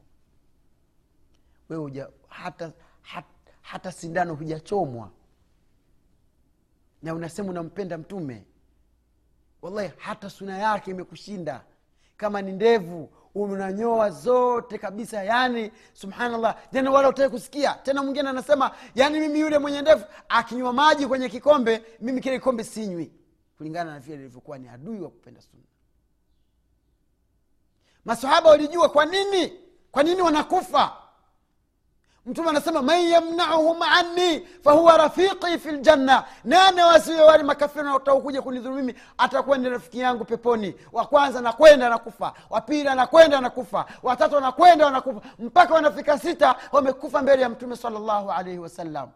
Wewe 1.70 2.08
hata, 2.28 2.74
hata, 3.02 3.28
hata 3.62 3.92
sindano 3.92 4.36
hujachomwa. 4.36 5.12
Na 7.02 7.14
unasema 7.14 7.50
unampenda 7.50 7.98
mtume. 7.98 8.46
Wallahi 9.62 9.92
hata 9.98 10.30
suna 10.30 10.58
yake 10.58 10.92
imekushinda 10.92 11.66
kama 12.18 12.42
ni 12.42 12.52
ndevu 12.52 13.10
unanyoa 13.36 14.10
zote 14.10 14.78
kabisa 14.78 15.24
yani 15.24 15.72
subhanallah. 15.94 16.56
Tena 16.72 16.92
wala 16.92 17.10
utaki 17.10 17.30
kusikia. 17.30 17.74
Tena 17.74 18.04
mwingine 18.04 18.30
anasema 18.30 18.72
yani 18.96 19.20
mimi 19.20 19.40
yule 19.40 19.58
mwenye 19.60 19.82
ndevu 19.82 20.06
akinywa 20.30 20.74
maji 20.74 21.08
kwenye 21.08 21.30
kikombe 21.30 21.84
mimi 22.02 22.22
kile 22.22 22.38
kikombe 22.40 22.64
sinywi. 22.64 23.12
Kulingana 23.58 23.92
na 23.92 24.00
vile 24.00 24.16
ilivyokuwa 24.18 24.58
ni 24.58 24.68
adui 24.70 25.00
wa 25.00 25.10
kupenda 25.10 25.42
sunna. 25.42 25.64
Masahaba 28.06 28.50
walijua 28.50 28.90
kwa 28.90 29.06
nini? 29.06 29.54
Kwa 29.92 30.04
nini 30.04 30.22
wanakufa 30.22 30.98
mtume 32.28 32.50
anasema 32.50 32.82
man 32.82 33.00
yamnauhum 33.10 33.82
anni 33.82 34.40
fahuwa 34.64 34.98
rafiqi 34.98 35.58
fi 35.60 35.72
ljanna 35.72 36.26
nane 36.44 36.84
wasiwe 36.84 37.22
wali 37.22 37.44
makafiri 37.44 37.86
nataukuja 37.86 38.42
kunidhuru 38.42 38.76
mimi 38.76 38.94
atakuwa 39.18 39.58
ni 39.58 39.70
rafiki 39.70 40.00
yangu 40.00 40.26
peponi. 40.26 40.76
Wa 40.92 41.06
kwanza 41.06 41.42
nakwenda 41.42 41.90
nakufa 41.90 42.34
wa 42.50 42.62
pili 42.62 42.88
anakwenda 42.90 43.42
nakufa 43.42 43.86
watatu 44.04 44.38
anakwenda 44.38 44.86
wanakufa 44.86 45.22
mpaka 45.40 45.74
wanafika 45.74 46.20
sita 46.20 46.56
wamekufa 46.72 47.22
mbele 47.22 47.42
ya 47.42 47.50
mtume 47.50 47.76
salllahu 47.76 48.32
alaihi 48.32 48.60
wasallam. 48.60 49.10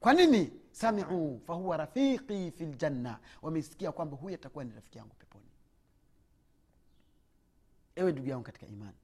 Kwa 0.00 0.12
nini? 0.12 0.52
Samiu 0.70 1.40
fahuwa 1.46 1.76
rafiqi 1.76 2.52
fi 2.58 2.64
ljanna 2.66 3.18
wamesikia 3.42 3.92
kwamba 3.92 4.16
huyu 4.16 4.34
atakuwa 4.34 4.64
ni 4.64 4.72
rafiki 4.74 4.98
yangu 4.98 5.14
peponi. 5.14 5.44
Ewe 7.96 8.12
ndugu 8.12 8.28
yangu 8.28 8.44
katika 8.44 8.66
imani 8.66 8.96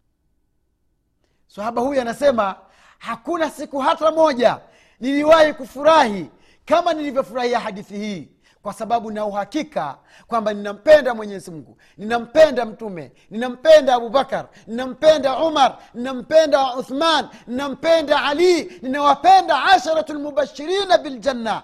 sahaba 1.46 1.82
huyu 1.82 2.00
anasema 2.00 2.56
hakuna 2.98 3.50
siku 3.50 3.78
hata 3.78 4.10
moja 4.10 4.60
niliwahi 5.00 5.52
kufurahi 5.54 6.30
kama 6.64 6.92
nilivyofurahia 6.92 7.60
hadithi 7.60 7.98
hii 7.98 8.28
kwa 8.62 8.72
sababu 8.72 9.10
na 9.10 9.24
uhakika 9.26 9.98
kwamba 10.26 10.52
ninampenda 10.54 11.14
mwenyezi 11.14 11.50
mungu 11.50 11.78
ninampenda 11.96 12.64
mtume 12.66 13.12
ninampenda 13.30 13.94
abubakar 13.94 14.48
ninampenda 14.66 15.38
umar 15.38 15.78
ninampenda 15.94 16.76
uthman 16.76 17.28
ninampenda 17.46 18.22
ali 18.24 18.78
ninawapenda 18.82 19.64
asharatu 19.64 20.14
lmubashirina 20.14 20.98
biljanna. 20.98 21.62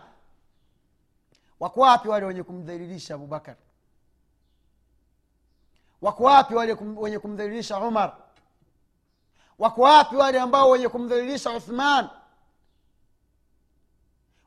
Wako 1.60 1.80
wapi 1.80 2.08
wale 2.08 2.26
wenye 2.26 2.42
kumdhalilisha 2.42 3.14
abubakar 3.14 3.56
wako 6.02 6.24
wapi 6.24 6.54
wale 6.54 6.76
wenye 6.96 7.18
kumdhalilisha 7.18 7.78
umar 7.78 8.16
wako 9.60 9.82
wapi 9.82 10.16
wale 10.16 10.40
ambao 10.40 10.70
wenye 10.70 10.88
kumdhalilisha 10.88 11.50
uthman? 11.50 12.08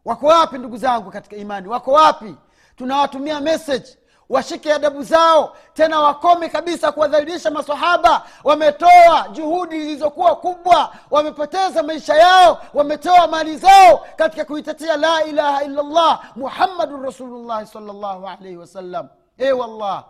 Wako 0.05 0.27
wapi 0.27 0.57
ndugu 0.57 0.77
zangu 0.77 1.11
katika 1.11 1.35
imani? 1.35 1.67
Wako 1.67 1.91
wapi? 1.91 2.35
Tunawatumia 2.75 3.39
meseji 3.41 3.97
washike 4.29 4.73
adabu 4.73 5.03
zao 5.03 5.55
tena 5.73 5.99
wakome 5.99 6.49
kabisa 6.49 6.91
kuwadhalilisha 6.91 7.51
masahaba 7.51 8.25
wametoa 8.43 9.27
juhudi 9.31 9.79
zilizokuwa 9.81 10.35
kubwa 10.35 10.95
wamepoteza 11.11 11.83
maisha 11.83 12.15
yao 12.15 12.61
wametoa 12.73 13.27
mali 13.27 13.57
zao 13.57 14.05
katika 14.15 14.45
kuitetea 14.45 14.97
la 14.97 15.23
ilaha 15.23 15.63
illallah 15.63 16.37
muhammadun 16.37 17.03
rasulullahi 17.03 17.67
salllahu 17.67 18.27
alaihi 18.27 18.57
wasallam. 18.57 19.09
E 19.37 19.51
wallah 19.51 20.05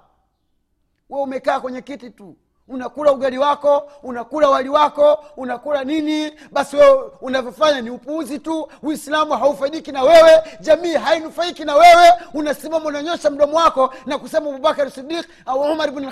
we 1.09 1.21
umekaa 1.21 1.59
kwenye 1.59 1.81
kiti 1.81 2.09
tu 2.09 2.35
unakula 2.67 3.11
ugali 3.11 3.37
wako 3.37 3.91
unakula 4.03 4.49
wali 4.49 4.69
wako 4.69 5.23
unakula 5.37 5.83
nini? 5.83 6.31
Basi 6.51 6.75
wewe 6.75 7.11
unavyofanya 7.21 7.81
ni 7.81 7.89
upuuzi 7.89 8.39
tu. 8.39 8.69
Uislamu 8.83 9.33
haufaidiki 9.33 9.91
na 9.91 10.03
wewe 10.03 10.43
jamii 10.59 10.93
hainufaiki 10.93 11.65
na 11.65 11.75
wewe. 11.75 12.13
Unasimama 12.33 12.85
unanyosha 12.85 13.29
mdomo 13.29 13.57
wako 13.57 13.93
na 14.05 14.17
kusema 14.17 14.49
abubakar 14.49 14.91
sidiq 14.91 15.25
au 15.45 15.61
umar 15.61 15.91
bn 15.91 16.07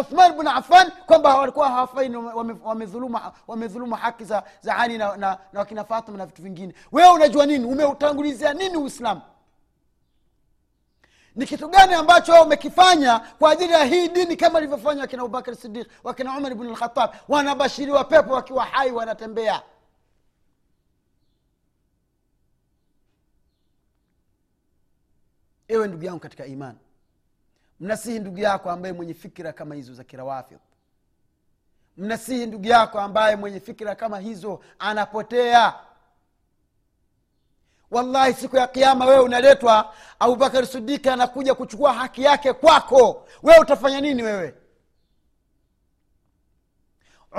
uthman 0.00 0.32
bn 0.32 0.46
afan 0.46 0.90
kwamba 1.06 1.34
walikuwa 1.36 1.68
hawafai 1.68 2.16
wamedhuluma 2.64 3.32
wame 3.46 3.68
haki 4.00 4.24
za, 4.24 4.42
za 4.60 4.76
ali 4.76 4.98
na, 4.98 5.16
na, 5.16 5.38
na 5.52 5.60
wakina 5.60 5.84
fatima 5.84 6.18
na 6.18 6.26
vitu 6.26 6.42
vingine. 6.42 6.74
Wewe 6.92 7.10
unajua 7.12 7.46
nini? 7.46 7.64
Umeutangulizia 7.64 8.52
nini 8.54 8.76
uislamu 8.76 9.20
ni 11.40 11.46
kitu 11.46 11.68
gani 11.68 11.94
ambacho 11.94 12.42
umekifanya 12.42 13.18
kwa 13.18 13.50
ajili 13.50 13.72
ya 13.72 13.84
hii 13.84 14.08
dini 14.08 14.36
kama 14.36 14.58
ilivyofanya 14.58 15.00
wakina 15.00 15.22
abubakar 15.22 15.56
sidiq 15.56 15.86
wakina 16.04 16.38
umar 16.38 16.54
bnu 16.54 16.70
lkhatab 16.72 17.10
wanabashiriwa 17.28 18.04
pepo 18.04 18.32
wakiwa 18.34 18.64
hai 18.64 18.90
wanatembea. 18.92 19.62
Ewe 25.68 25.88
ndugu 25.88 26.04
yangu 26.04 26.20
katika 26.20 26.46
iman 26.46 26.76
mnasihi 27.80 28.18
ndugu 28.18 28.38
yako 28.38 28.70
ambaye 28.70 28.94
mwenye 28.94 29.14
fikira 29.14 29.52
kama 29.52 29.74
hizo 29.74 29.94
za 29.94 30.04
kirawafidh 30.04 30.60
mnasihi 31.96 32.46
ndugu 32.46 32.66
yako 32.66 33.00
ambaye 33.00 33.36
mwenye 33.36 33.60
fikira 33.60 33.94
kama 33.94 34.18
hizo 34.18 34.60
anapotea 34.78 35.74
wallahi 37.90 38.34
siku 38.34 38.56
ya 38.56 38.66
kiama 38.66 39.04
wewe 39.06 39.20
unaletwa 39.20 39.94
abubakar 40.18 40.66
sidiki 40.66 41.08
anakuja 41.08 41.54
kuchukua 41.54 41.92
haki 41.92 42.22
yake 42.22 42.52
kwako. 42.52 43.26
Wewe 43.42 43.58
utafanya 43.58 44.00
nini 44.00 44.22
wewe? 44.22 44.54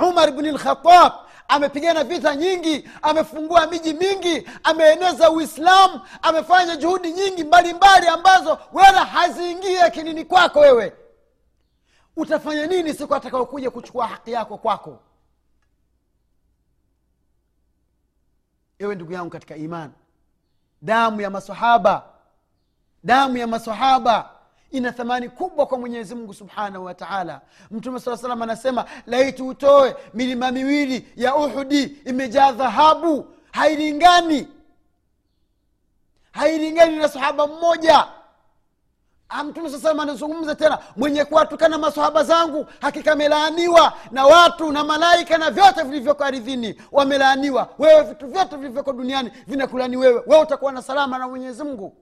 Umar 0.08 0.30
bni 0.32 0.50
lkhatab 0.52 1.12
amepigana 1.48 2.04
vita 2.04 2.36
nyingi 2.36 2.88
amefungua 3.02 3.66
miji 3.66 3.94
mingi 3.94 4.48
ameeneza 4.64 5.30
uislamu 5.30 6.00
amefanya 6.22 6.76
juhudi 6.76 7.12
nyingi 7.12 7.44
mbalimbali 7.44 7.74
mbali 7.74 8.06
ambazo 8.06 8.58
wala 8.72 9.04
haziingii 9.04 9.76
akinini 9.76 10.24
kwako 10.24 10.60
wewe. 10.60 10.92
Utafanya 12.16 12.66
nini 12.66 12.94
siku 12.94 13.14
atakaokuja 13.14 13.70
kuchukua 13.70 14.06
haki 14.06 14.32
yako 14.32 14.58
kwako? 14.58 15.00
Ewe 18.78 18.94
ndugu 18.94 19.12
yangu 19.12 19.30
katika 19.30 19.56
imani 19.56 19.92
damu 20.82 21.20
ya 21.20 21.30
masahaba 21.30 22.04
damu 23.04 23.36
ya 23.36 23.46
masahaba 23.46 24.30
ina 24.70 24.92
thamani 24.92 25.28
kubwa 25.28 25.66
kwa 25.66 25.78
mwenyezi 25.78 26.14
mungu 26.14 26.34
subhanahu 26.34 26.84
wa 26.84 26.94
taala. 26.94 27.40
Mtume 27.70 28.00
saa 28.00 28.16
salam 28.16 28.42
anasema 28.42 28.84
laiti 29.06 29.42
utoe 29.42 29.96
milima 30.14 30.50
miwili 30.50 31.08
ya 31.16 31.36
uhudi 31.36 31.82
imejaa 31.82 32.52
dhahabu. 32.52 33.34
Hailingani. 33.52 34.48
Hailingani 36.32 36.96
na 36.96 37.08
sahaba 37.08 37.46
mmoja 37.46 38.06
mtume 39.44 39.70
saa 39.70 39.90
anazungumza 39.90 40.54
tena. 40.54 40.78
Mwenye 40.96 41.24
kuwatukana 41.24 41.78
masahaba 41.78 42.24
zangu 42.24 42.66
hakika 42.80 43.12
amelaaniwa 43.12 43.92
na 44.10 44.26
watu 44.26 44.72
na 44.72 44.84
malaika 44.84 45.38
na 45.38 45.50
vyote 45.50 45.82
vilivyoko 45.82 46.24
aridhini 46.24 46.82
wamelaaniwa. 46.92 47.68
Wewe 47.78 48.02
vitu 48.02 48.26
vyote 48.26 48.56
vilivyoko 48.56 48.92
duniani 48.92 49.30
vinakulani 49.46 49.96
wewe. 49.96 50.22
Wewe 50.26 50.42
utakuwa 50.42 50.72
na 50.72 50.82
salama 50.82 51.18
na 51.18 51.28
mwenyezi 51.28 51.64
mungu. 51.64 51.96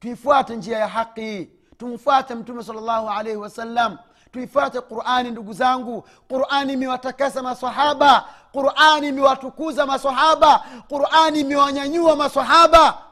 Tuifuate 0.00 0.56
njia 0.56 0.78
ya 0.78 0.88
haki. 0.88 1.50
Tumfuate 1.78 2.34
mtume 2.34 2.64
sal 2.64 2.76
llahu 2.76 3.08
alaihi 3.10 3.36
wasallam. 3.38 3.98
Tuifuate 4.32 4.80
qurani 4.80 5.30
ndugu 5.30 5.52
zangu. 5.52 6.04
Qurani 6.28 6.72
imewatakasa 6.72 7.42
masahaba. 7.42 8.24
Qurani 8.52 9.08
imewatukuza 9.08 9.86
masahaba. 9.86 10.64
Qurani 10.88 11.40
imewanyanyua 11.40 12.16
masahaba 12.16 13.07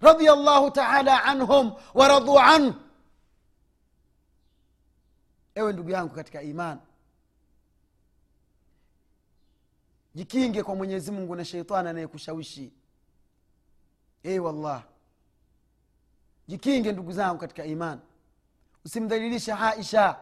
radiallahu 0.00 0.70
taala 0.70 1.24
anhum 1.24 1.72
waradhu 1.94 2.38
anhu 2.38 2.74
ewe 5.54 5.72
ndugu 5.72 5.90
yangu 5.90 6.14
katika 6.14 6.42
iman 6.42 6.78
jikinge 10.14 10.62
kwa 10.62 10.74
mwenyezi 10.74 11.10
mungu 11.10 11.34
na 11.36 11.44
sheitani 11.44 11.88
anayekushawishi. 11.88 12.72
Ei 14.22 14.38
wallah 14.38 14.82
jikinge 16.48 16.92
ndugu 16.92 17.12
zangu 17.12 17.38
katika 17.38 17.64
iman. 17.64 17.98
Usimdhalilishe 18.84 19.52
aisha. 19.52 20.16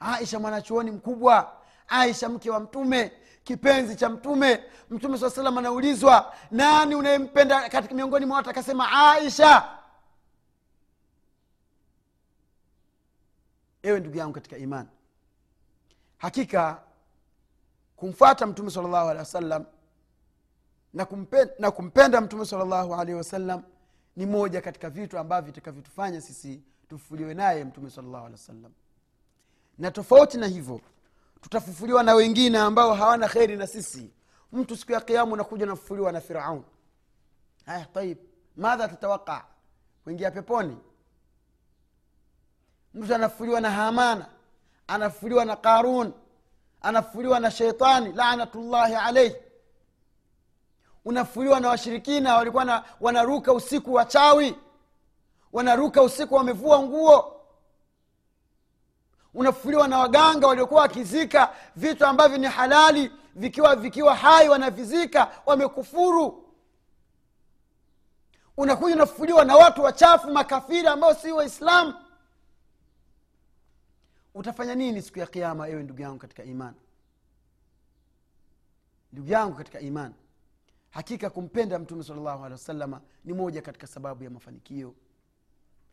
Aisha 0.00 0.38
mwanachuoni 0.38 0.90
mkubwa. 0.90 1.56
Aisha 1.88 2.28
mke 2.28 2.50
wa 2.50 2.60
mtume 2.60 3.12
kipenzi 3.48 3.96
cha 3.96 4.08
mtume. 4.08 4.64
Mtume 4.90 5.18
saa 5.18 5.30
salam 5.30 5.58
anaulizwa 5.58 6.34
nani 6.50 6.94
unayempenda 6.94 7.68
katika 7.68 7.94
miongoni 7.94 8.26
mwa 8.26 8.36
watu? 8.36 8.50
Akasema 8.50 9.12
aisha. 9.12 9.68
Ewe 13.82 14.00
ndugu 14.00 14.16
yangu 14.16 14.32
katika 14.34 14.56
iman 14.58 14.86
hakika 16.18 16.82
kumfuata 17.96 18.46
mtume 18.46 18.70
salllahu 18.70 19.08
alehi 19.08 19.18
wasallam 19.18 19.64
na, 20.94 21.04
kumpe, 21.04 21.48
na 21.58 21.70
kumpenda 21.70 22.20
mtume 22.20 22.44
sala 22.46 22.64
llahu 22.64 22.94
alehi 22.94 23.18
wasallam 23.18 23.62
ni 24.16 24.26
moja 24.26 24.60
katika 24.60 24.90
vitu 24.90 25.18
ambavyo 25.18 25.46
vitakavyotufanya 25.46 26.20
sisi 26.20 26.62
tufufuliwe 26.88 27.34
naye 27.34 27.64
mtume 27.64 27.90
sala 27.90 28.08
llahu 28.08 28.26
alehi 28.26 28.32
wasallam. 28.40 28.72
Na 29.78 29.90
tofauti 29.90 30.38
na 30.38 30.46
hivyo 30.46 30.80
tutafufuliwa 31.40 32.02
na 32.02 32.14
wengine 32.14 32.58
ambao 32.58 32.94
hawana 32.94 33.28
kheri 33.28 33.56
na 33.56 33.66
sisi. 33.66 34.10
Mtu 34.52 34.76
siku 34.76 34.92
ya 34.92 35.00
kiamu 35.00 35.32
unakuja 35.32 35.66
nafufuliwa 35.66 36.12
na 36.12 36.20
firaun. 36.20 36.62
Haya 37.66 37.84
taib 37.86 38.18
madha 38.56 38.88
tutawaka? 38.88 39.44
Kuingia 40.04 40.30
peponi? 40.30 40.76
Mtu 42.94 43.14
anafufuliwa 43.14 43.60
na 43.60 43.70
hamana 43.70 44.26
anafufuliwa 44.86 45.44
na 45.44 45.56
qarun 45.56 46.12
anafufuliwa 46.82 47.40
na 47.40 47.50
sheitani 47.50 48.12
lanatullahi 48.12 48.94
alaihi 48.94 49.36
unafufuliwa 51.04 51.60
na 51.60 51.68
washirikina 51.68 52.36
walikuwa 52.36 52.84
wanaruka 53.00 53.52
usiku 53.52 53.94
wachawi 53.94 54.56
wanaruka 55.52 56.02
usiku 56.02 56.34
wamevua 56.34 56.82
nguo 56.82 57.37
unafufuliwa 59.38 59.88
na 59.88 59.98
waganga 59.98 60.46
waliokuwa 60.46 60.80
wakizika 60.82 61.54
vitu 61.76 62.06
ambavyo 62.06 62.38
ni 62.38 62.46
halali 62.46 63.12
vikiwa 63.34 63.76
vikiwa 63.76 64.14
hai 64.14 64.48
wanavizika 64.48 65.32
wamekufuru. 65.46 66.44
Unakuja 68.56 68.94
unafufuliwa 68.94 69.44
na 69.44 69.56
watu 69.56 69.82
wachafu 69.82 70.30
makafiri 70.30 70.86
ambao 70.88 71.14
si 71.14 71.32
waislamu. 71.32 71.94
Utafanya 74.34 74.74
nini 74.74 75.02
siku 75.02 75.18
ya 75.18 75.26
kiama 75.26 75.68
ewe 75.68 75.82
ndugu 75.82 76.02
yangu 76.02 76.18
katika 76.18 76.44
imani 76.44 76.76
ndugu 79.12 79.28
yangu 79.30 79.54
katika 79.54 79.80
imani 79.80 80.14
hakika 80.90 81.30
kumpenda 81.30 81.78
mtume 81.78 82.04
salllahu 82.04 82.38
alehi 82.44 82.52
wasalama 82.52 83.00
ni 83.24 83.32
moja 83.32 83.62
katika 83.62 83.86
sababu 83.86 84.24
ya 84.24 84.30
mafanikio. 84.30 84.94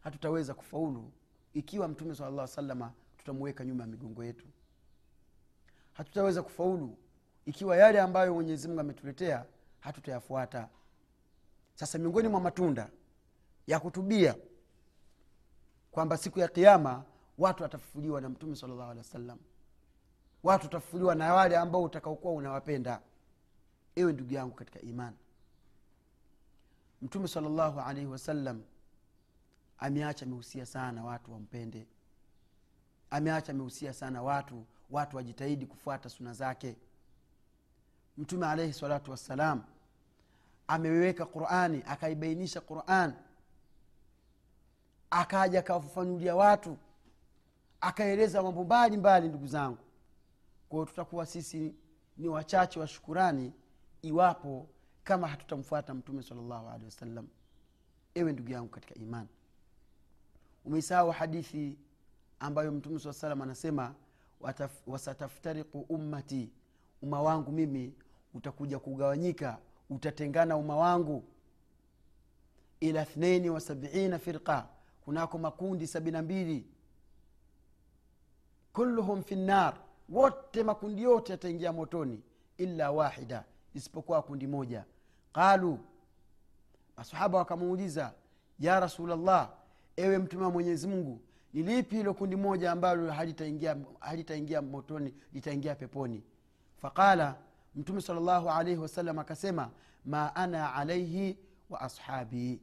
Hatutaweza 0.04 0.54
kufaulu 0.54 1.12
ikiwa 1.54 1.88
mtume 1.88 2.16
sala 2.16 2.30
llah 2.32 2.48
salama 2.48 2.92
tutamuweka 3.26 3.66
nyuma 3.66 3.84
ya 3.84 3.88
migongo 3.90 4.24
yetu. 4.24 4.46
Hatutaweza 5.94 6.44
kufaulu. 6.44 6.98
Ikiwa 7.46 7.78
yale 7.78 8.02
ambayo 8.02 8.34
mwenyezi 8.34 8.68
mungu 8.68 8.80
ametuletea 8.80 9.46
hatutayafuata. 9.80 10.70
Sasa 11.76 11.98
miongoni 11.98 12.28
mwa 12.28 12.40
matunda 12.40 12.90
ya 13.68 13.80
kutubia 13.80 14.36
kwamba 15.92 16.18
siku 16.18 16.40
ya 16.40 16.48
kiama 16.48 17.04
watu 17.38 17.64
watafufuliwa 17.64 18.22
na 18.22 18.30
mtume 18.30 18.56
sala 18.56 18.74
alehi 18.84 18.98
wasallam. 18.98 19.40
Watu 20.44 20.64
watafufuliwa 20.66 21.16
na 21.16 21.34
wale 21.34 21.58
ambao 21.58 21.84
utakaokuwa 21.84 22.34
unawapenda. 22.34 23.02
Ewe 23.96 24.14
ndugu 24.14 24.34
yangu 24.34 24.56
katika 24.56 24.82
imani. 24.82 25.18
Mtume 27.02 27.28
salllahu 27.28 27.80
alaihi 27.80 28.08
wasallam 28.08 28.64
ameacha 29.78 30.26
amehusia 30.26 30.66
sana 30.66 31.04
watu 31.04 31.34
wampende 31.34 31.88
ameacha 33.10 33.52
amehusia 33.52 33.94
sana 33.94 34.22
watu 34.24 34.66
watu 34.90 35.16
wajitahidi 35.18 35.66
kufuata 35.66 36.10
suna 36.10 36.34
zake. 36.34 36.76
Mtume 38.18 38.48
alaihi 38.48 38.74
salatu 38.74 39.12
wassalam 39.12 39.64
ameweka 40.68 41.26
qurani 41.26 41.84
akaibainisha 41.88 42.62
quran. 42.62 43.14
Akaja 45.10 45.60
akawafafanulia 45.60 46.36
watu 46.36 46.78
akaeleza 47.82 48.44
mambo 48.44 48.64
mbalimbali 48.64 49.28
ndugu 49.30 49.48
zangu. 49.48 49.78
Kwao 50.70 50.86
tutakuwa 50.86 51.26
sisi 51.26 51.76
ni 52.18 52.28
wachache 52.28 52.80
wa 52.80 52.88
shukurani 52.88 53.54
iwapo 54.02 54.68
kama 55.04 55.28
hatutamfuata 55.28 55.94
mtume 55.94 56.24
salllahu 56.24 56.68
alehi 56.70 56.86
wasallam. 56.86 57.28
Ewe 58.16 58.34
ndugu 58.34 58.52
yangu 58.52 58.70
katika 58.70 58.96
imani. 58.96 59.30
Umeisahau 60.66 61.12
hadithi 61.12 61.78
ambayo 62.46 62.72
mtume 62.72 63.00
saa 63.00 63.14
salam 63.14 63.42
anasema 63.42 63.96
wasataftariku 64.88 65.80
ummati 65.80 66.50
umma 67.02 67.22
wangu 67.22 67.52
mimi 67.52 67.94
utakuja 68.34 68.80
kugawanyika 68.80 69.58
utatengana 69.90 70.58
umma 70.58 70.76
wangu. 70.76 71.24
Ila 72.80 73.06
thnaini 73.06 73.50
wa 73.50 73.62
sabiina 73.62 74.20
firqa 74.20 74.68
kunako 75.02 75.38
makundi 75.38 75.88
sabina 75.88 76.22
mbili. 76.22 76.66
Kulluhum 78.74 79.24
fi 79.24 79.36
nnar 79.36 79.78
wote 80.10 80.64
makundi 80.64 81.02
yote 81.04 81.32
yataingia 81.32 81.74
motoni 81.74 82.22
illa 82.58 82.92
wahida 82.92 83.44
isipokuwa 83.74 84.22
kundi 84.22 84.48
moja. 84.48 84.86
Qalu 85.34 85.80
masahaba 86.98 87.38
wakamuuliza 87.38 88.14
ya 88.60 88.80
rasulllah 88.80 89.54
ewe 89.98 90.18
mtume 90.18 90.44
wa 90.44 90.52
mwenyezi 90.52 90.88
mungu 90.88 91.20
ni 91.56 91.64
lipi 91.64 91.96
hilo 91.96 92.14
kundi 92.14 92.36
moja 92.36 92.72
ambalo 92.72 93.12
halitaingia 94.00 94.62
motoni 94.62 95.14
litaingia 95.34 95.76
peponi? 95.76 96.24
Faqala 96.82 97.36
mtume 97.76 98.02
salllahu 98.02 98.50
alaihi 98.50 98.80
wasallam 98.80 99.20
akasema 99.20 99.72
ma 100.06 100.36
ana 100.36 100.74
alaihi 100.74 101.38
wa 101.70 101.82
ashabi. 101.82 102.62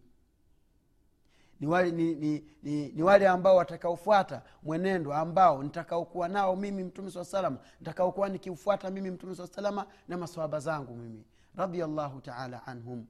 Ni 1.60 1.66
wale, 1.66 1.90
ni, 1.90 2.14
ni, 2.14 2.44
ni, 2.62 2.88
ni 2.88 3.02
wale 3.02 3.28
ambao 3.28 3.56
watakaofuata 3.56 4.42
mwenendo 4.62 5.14
ambao 5.14 5.62
nitakaokuwa 5.62 6.28
nao 6.28 6.56
mimi 6.56 6.84
mtume 6.84 7.10
saa 7.10 7.24
salama 7.24 7.58
nitakaokuwa 7.80 8.28
nikiufuata 8.28 8.90
mimi 8.90 9.10
mtume 9.10 9.34
saa 9.34 9.46
salama 9.46 9.86
na 10.08 10.16
maswahaba 10.18 10.60
zangu 10.60 10.94
mimi 10.94 11.24
radiallahu 11.56 12.20
taala 12.20 12.66
anhum. 12.66 13.06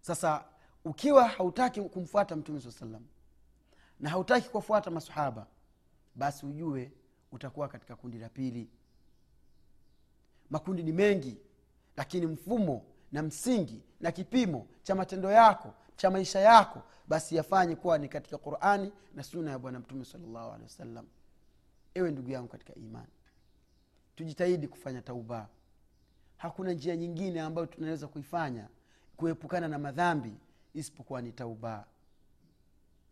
Sasa 0.00 0.44
ukiwa 0.84 1.28
hautaki 1.28 1.80
kumfuata 1.82 2.36
mtume 2.36 2.60
saa 2.60 2.70
salam 2.70 3.02
na 4.00 4.10
hautaki 4.10 4.48
kuwafuata 4.48 4.90
masahaba 4.90 5.46
basi 6.14 6.46
ujue 6.46 6.92
utakuwa 7.32 7.68
katika 7.68 7.96
kundi 7.96 8.18
la 8.18 8.28
pili. 8.28 8.70
Makundi 10.50 10.82
ni 10.82 10.92
mengi 10.92 11.36
lakini 11.96 12.26
mfumo 12.26 12.84
na 13.12 13.22
msingi 13.22 13.82
na 14.00 14.12
kipimo 14.12 14.66
cha 14.82 14.94
matendo 14.94 15.30
yako 15.30 15.74
cha 15.96 16.10
maisha 16.10 16.40
yako 16.40 16.82
basi 17.08 17.36
yafanye 17.36 17.76
kuwa 17.76 17.98
ni 17.98 18.08
katika 18.08 18.38
qurani 18.38 18.92
na 19.14 19.22
suna 19.22 19.50
ya 19.50 19.58
bwana 19.58 19.78
mtume 19.80 20.04
salllahu 20.04 20.48
alehi 20.48 20.62
wasallam. 20.62 21.06
Ewe 21.94 22.10
ndugu 22.10 22.30
yangu 22.30 22.48
katika 22.48 22.74
imani 22.74 23.08
tujitahidi 24.16 24.68
kufanya 24.68 25.02
tauba. 25.02 25.48
Hakuna 26.36 26.72
njia 26.72 26.96
nyingine 26.96 27.40
ambayo 27.40 27.66
tunaweza 27.66 28.08
kuifanya 28.08 28.68
kuepukana 29.16 29.68
na 29.68 29.78
madhambi 29.78 30.34
isipokuwa 30.74 31.22
ni 31.22 31.32
tauba 31.32 31.86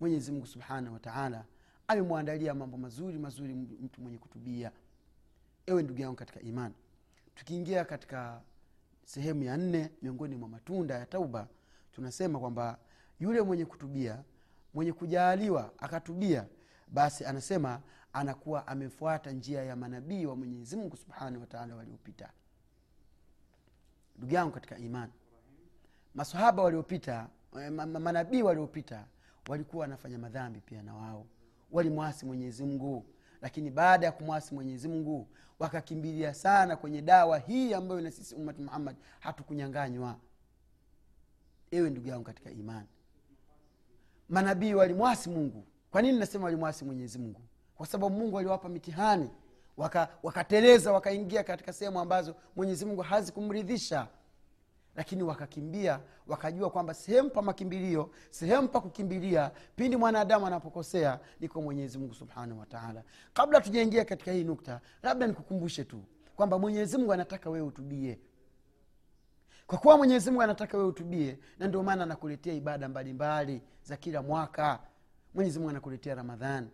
mwenyezi 0.02 0.32
mungu 0.32 0.46
subhanahu 0.46 0.94
wataala 0.94 1.44
amemwandalia 1.88 2.54
mambo 2.54 2.76
mazuri 2.76 3.18
mazuri 3.18 3.54
mtu 3.54 4.00
mwenye 4.00 4.18
kutubia. 4.18 4.72
Ewe 5.66 5.82
ndugu 5.82 6.00
yangu 6.00 6.16
katika 6.16 6.40
imani 6.40 6.74
tukiingia 7.34 7.84
katika 7.84 8.40
sehemu 9.04 9.42
ya 9.42 9.56
nne 9.56 9.90
miongoni 10.02 10.36
mwa 10.36 10.48
matunda 10.48 10.94
ya 10.98 11.06
tauba 11.06 11.48
tunasema 11.92 12.38
kwamba 12.40 12.78
yule 13.20 13.42
mwenye 13.42 13.64
kutubia 13.64 14.22
mwenye 14.74 14.92
kujaaliwa 14.92 15.72
akatubia 15.78 16.46
basi 16.88 17.24
anasema 17.24 17.80
anakuwa 18.12 18.66
amefuata 18.66 19.30
njia 19.30 19.64
ya 19.64 19.76
manabii 19.76 20.26
wa 20.26 20.36
mwenyezi 20.36 20.76
mungu 20.76 20.96
subhanahu 20.96 21.40
wataala 21.40 21.76
waliopita. 21.76 22.30
Ndugu 24.16 24.34
yangu 24.34 24.52
katika 24.52 24.78
imani 24.78 25.12
masahaba 26.14 26.62
waliopita 26.62 27.28
manabii 28.00 28.42
waliopita 28.42 29.06
walikuwa 29.48 29.80
wanafanya 29.80 30.18
madhambi 30.18 30.60
pia 30.60 30.82
na 30.82 30.94
wao. 30.94 31.26
Walimwasi 31.72 32.26
mwenyezi 32.26 32.64
mungu. 32.64 33.06
Lakini 33.42 33.70
baada 33.70 34.06
ya 34.06 34.12
kumwasi 34.12 34.54
mwenyezi 34.54 34.88
mungu 34.88 35.28
wakakimbilia 35.58 36.34
sana 36.34 36.76
kwenye 36.76 37.02
dawa 37.02 37.38
hii 37.38 37.74
ambayo 37.74 38.00
na 38.00 38.10
sisi 38.10 38.34
ummati 38.34 38.62
muhammad 38.62 38.96
hatukunyanganywa. 39.20 40.16
Ewe 41.70 41.90
ndugu 41.90 42.08
yangu 42.08 42.24
katika 42.24 42.50
imani 42.50 42.88
manabii 44.28 44.74
walimwasi 44.74 45.30
mungu. 45.30 45.64
Kwa 45.90 46.02
nini 46.02 46.18
nasema 46.18 46.44
walimwasi 46.44 46.84
mwenyezi 46.84 47.18
mungu? 47.18 47.40
Kwa 47.74 47.86
sababu 47.86 48.16
mungu 48.16 48.38
aliwapa 48.38 48.68
mitihani 48.68 49.30
wakateleza 50.22 50.92
waka 50.92 50.94
wakaingia 50.94 51.44
katika 51.44 51.72
sehemu 51.72 52.00
ambazo 52.00 52.34
mwenyezi 52.56 52.84
mungu 52.84 53.02
hazikumridhisha 53.02 54.08
lakini 54.96 55.22
wakakimbia 55.22 56.00
wakajua 56.26 56.70
kwamba 56.70 56.94
sehemu 56.94 57.30
pa 57.30 57.42
makimbilio 57.42 58.10
sehemu 58.30 58.68
pa 58.68 58.80
kukimbilia 58.80 59.50
pindi 59.76 59.96
mwanadamu 59.96 60.46
anapokosea 60.46 61.20
niko 61.40 61.62
mwenyezi 61.62 61.98
mungu 61.98 62.14
subhanahu 62.14 62.60
wataala 62.60 63.02
kabla 63.32 63.60
tujaingia 63.60 64.04
katika 64.04 64.32
hii 64.32 64.44
nukta 64.44 64.80
labda 65.02 65.26
nikukumbushe 65.26 65.84
tu 65.84 66.04
kwamba 66.36 66.58
mwenyezi 66.58 66.98
mungu 66.98 67.12
anataka 67.12 67.50
wewe 67.50 67.66
utubie. 67.66 68.18
Kwa 69.66 69.78
kuwa 69.78 69.96
mwenyezi 69.96 70.30
mungu 70.30 70.42
anataka 70.42 70.76
wewe 70.76 70.88
utubie 70.88 71.38
na 71.58 71.68
ndio 71.68 71.82
maana 71.82 72.02
anakuletea 72.02 72.54
ibada 72.54 72.88
mbalimbali 72.88 73.52
mbali 73.56 73.68
za 73.82 73.96
kila 73.96 74.22
mwaka. 74.22 74.80
Mwenyezi 75.34 75.58
mungu 75.58 75.70
anakuletea 75.70 76.14
ramadhani. 76.14 76.68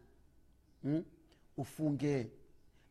Hmm? 0.82 1.04
ufunge 1.56 2.30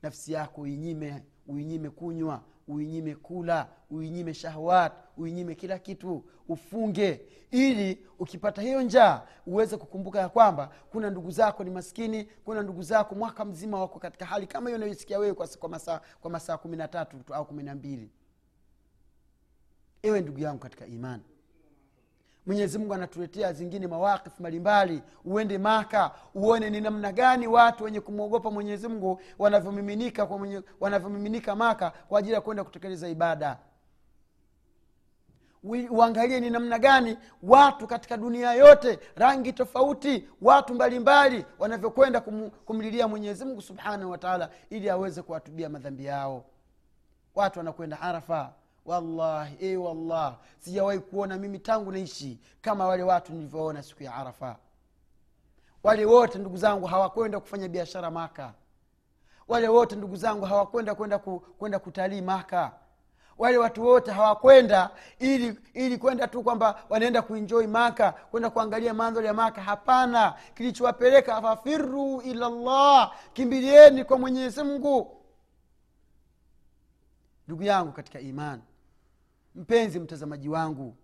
nafsi 0.02 0.34
yako 0.34 0.62
uinyime 0.62 1.24
uinyime 1.48 1.90
kunywa 1.90 2.44
uinyime 2.68 3.16
kula 3.16 3.70
uinyime 3.92 4.34
shahwat 4.34 4.94
uinyime 5.18 5.56
kila 5.56 5.80
kitu 5.80 6.24
ufunge. 6.50 7.22
Ili 7.52 8.06
ukipata 8.20 8.62
hiyo 8.62 8.82
njaa 8.82 9.22
uweze 9.46 9.78
kukumbuka 9.78 10.20
ya 10.20 10.30
kwamba 10.30 10.70
kuna 10.90 11.10
ndugu 11.10 11.32
zako 11.32 11.64
ni 11.64 11.70
maskini 11.70 12.24
kuna 12.46 12.62
ndugu 12.62 12.82
zako 12.84 13.16
mwaka 13.16 13.46
mzima 13.46 13.80
wako 13.80 14.00
katika 14.00 14.26
hali 14.26 14.48
kama 14.48 14.70
hiyo 14.70 14.78
unayoisikia 14.78 15.20
wewe 15.20 15.34
kwa, 15.34 15.70
masaa 15.70 16.02
kwa 16.22 16.32
masaa 16.32 16.58
kumi 16.58 16.78
na 16.78 16.88
tatu 16.88 17.18
au 17.34 17.46
kumi 17.46 17.64
na 17.64 17.76
mbili. 17.76 18.12
Ewe 20.04 20.22
ndugu 20.22 20.40
yangu 20.40 20.60
katika 20.60 20.86
imani 20.86 21.24
mwenyezi 22.48 22.78
mungu 22.80 22.94
anatuletea 22.94 23.54
zingine 23.54 23.88
mawakifu 23.88 24.36
mbalimbali. 24.40 25.02
Uende 25.26 25.58
maka 25.58 26.12
uone 26.36 26.70
ni 26.70 26.82
namna 26.82 27.12
gani 27.12 27.48
watu 27.48 27.84
wenye 27.84 28.02
kumwogopa 28.02 28.52
mwenyezi 28.52 28.88
mungu 28.88 29.22
wanavyomiminika 29.40 30.28
wanavyomiminika 30.80 31.56
maka 31.56 31.90
kwa 31.92 32.20
ajili 32.20 32.34
ya 32.34 32.42
kwenda 32.42 32.64
kutekeleza 32.64 33.10
ibada. 33.10 33.58
Uangalie 35.90 36.40
ni 36.40 36.50
namna 36.50 36.80
gani 36.80 37.18
watu 37.44 37.88
katika 37.88 38.18
dunia 38.18 38.54
yote 38.54 39.00
rangi 39.16 39.54
tofauti 39.54 40.28
watu 40.42 40.74
mbalimbali 40.76 41.46
wanavyokwenda 41.60 42.22
kum, 42.22 42.50
kumlilia 42.50 43.08
mwenyezi 43.08 43.46
mungu 43.46 43.62
subhanahu 43.62 44.12
wataala 44.12 44.50
ili 44.70 44.90
aweze 44.90 45.22
kuwatubia 45.22 45.70
madhambi 45.70 46.06
yao. 46.06 46.46
Watu 47.36 47.60
wanakwenda 47.60 48.02
arafa 48.02 48.54
wallahi 48.88 49.56
e 49.60 49.76
wallah 49.78 50.38
sijawahi 50.60 51.00
kuona 51.00 51.38
mimi 51.38 51.60
tangu 51.60 51.91
naishi 51.91 52.39
kama 52.62 52.88
wale 52.88 53.04
watu 53.04 53.34
nilivyoona 53.34 53.84
siku 53.84 54.04
ya 54.04 54.15
arafa. 54.15 54.56
Wale 55.84 56.06
wote 56.06 56.39
ndugu 56.39 56.58
zangu 56.58 56.86
hawakwenda 56.86 57.39
kufanya 57.39 57.67
biashara 57.67 58.12
maka. 58.12 58.54
Wale 59.47 59.67
wote 59.67 59.95
ndugu 59.95 60.15
zangu 60.15 60.45
hawakwenda 60.45 60.95
kwenda 60.95 61.19
kwenda 61.19 61.80
kutalii 61.80 62.21
maka. 62.21 62.71
Wale 63.38 63.58
watu 63.58 63.84
wote 63.86 64.12
hawakwenda 64.12 64.89
ili 65.19 65.60
ili 65.73 65.97
kwenda 65.97 66.28
tu 66.28 66.43
kwamba 66.43 66.84
wanaenda 66.89 67.21
kuinjoi 67.21 67.67
maka 67.67 68.12
kwenda 68.12 68.50
kuangalia 68.50 68.93
mandhari 68.93 69.28
ya 69.28 69.34
maka. 69.34 69.62
Hapana. 69.62 70.36
Kilichowapeleka 70.56 71.41
fafiru 71.41 72.21
ilallah 72.21 73.15
kimbilieni 73.34 74.04
kwa 74.04 74.17
mwenyezi 74.17 74.63
mungu. 74.63 75.23
Ndugu 77.47 77.63
yangu 77.63 77.91
katika 77.91 78.19
imani 78.19 78.62
mpenzi 79.58 80.00
mtazamaji 80.00 80.50
wangu 80.50 80.96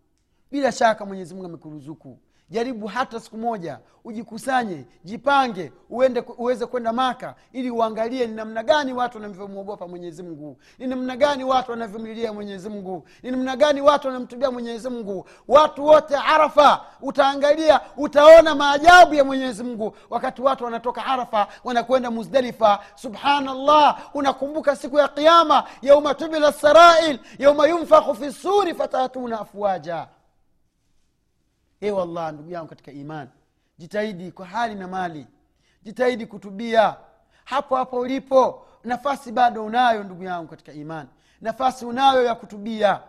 bila 0.51 0.71
shaka 0.71 1.05
mwenyezi 1.05 1.33
mungu 1.33 1.45
amekuruzuku 1.45 2.19
jaribu 2.53 2.87
hata 2.87 3.19
siku 3.19 3.37
moja 3.37 3.79
ujikusanye 4.05 4.85
jipange 5.03 5.71
uende 5.89 6.23
uweze 6.37 6.65
kwenda 6.65 6.93
maka 6.93 7.35
ili 7.53 7.71
uangalie 7.71 8.27
ni 8.27 8.35
namna 8.35 8.63
gani 8.63 8.93
watu 8.93 9.17
wanavyomwogopa 9.17 9.87
mwenyezimngu 9.87 10.57
ni 10.77 10.87
namna 10.87 11.15
gani 11.17 11.43
watu 11.43 11.71
wanavyomlilia 11.71 12.33
mwenyezimngu 12.33 13.07
ni 13.23 13.31
namna 13.31 13.55
gani 13.55 13.81
watu 13.81 14.07
wanamtubia 14.07 14.51
mwenyezimngu 14.51 15.25
watu 15.47 15.85
wote 15.85 16.15
arafa 16.17 16.81
utaangalia 17.01 17.79
utaona 17.97 18.55
maajabu 18.55 19.13
ya 19.13 19.23
mwenyezimngu 19.23 19.95
wakati 20.09 20.41
watu 20.41 20.63
wanatoka 20.63 21.05
arafa 21.05 21.47
wanakwenda 21.63 22.11
muzdalifa 22.11 22.79
subhanallah 22.95 23.99
unakumbuka 24.13 24.75
siku 24.75 24.97
ya 24.97 25.07
qiama 25.07 25.63
yauma 25.81 26.13
tubila 26.13 26.51
sarail 26.51 27.19
yauma 27.39 27.67
yunfakhu 27.67 28.15
fi 28.15 28.31
suri 28.31 28.73
fatatuna 28.75 29.39
afwaja 29.39 30.07
e 31.83 31.91
wallah 31.91 32.33
ndugu 32.33 32.51
yangu 32.51 32.67
katika 32.69 32.91
imani 32.91 33.29
jitahidi 33.77 34.31
kwa 34.31 34.45
hali 34.45 34.75
na 34.75 34.87
mali 34.87 35.27
jitahidi 35.81 36.25
kutubia. 36.25 36.95
Hapo 37.45 37.75
hapo 37.75 37.99
ulipo 37.99 38.65
nafasi 38.83 39.31
bado 39.31 39.65
unayo 39.65 40.03
ndugu 40.03 40.23
yangu 40.23 40.47
katika 40.47 40.71
imani 40.73 41.09
nafasi 41.41 41.85
unayo 41.85 42.23
ya 42.23 42.35
kutubia. 42.35 42.99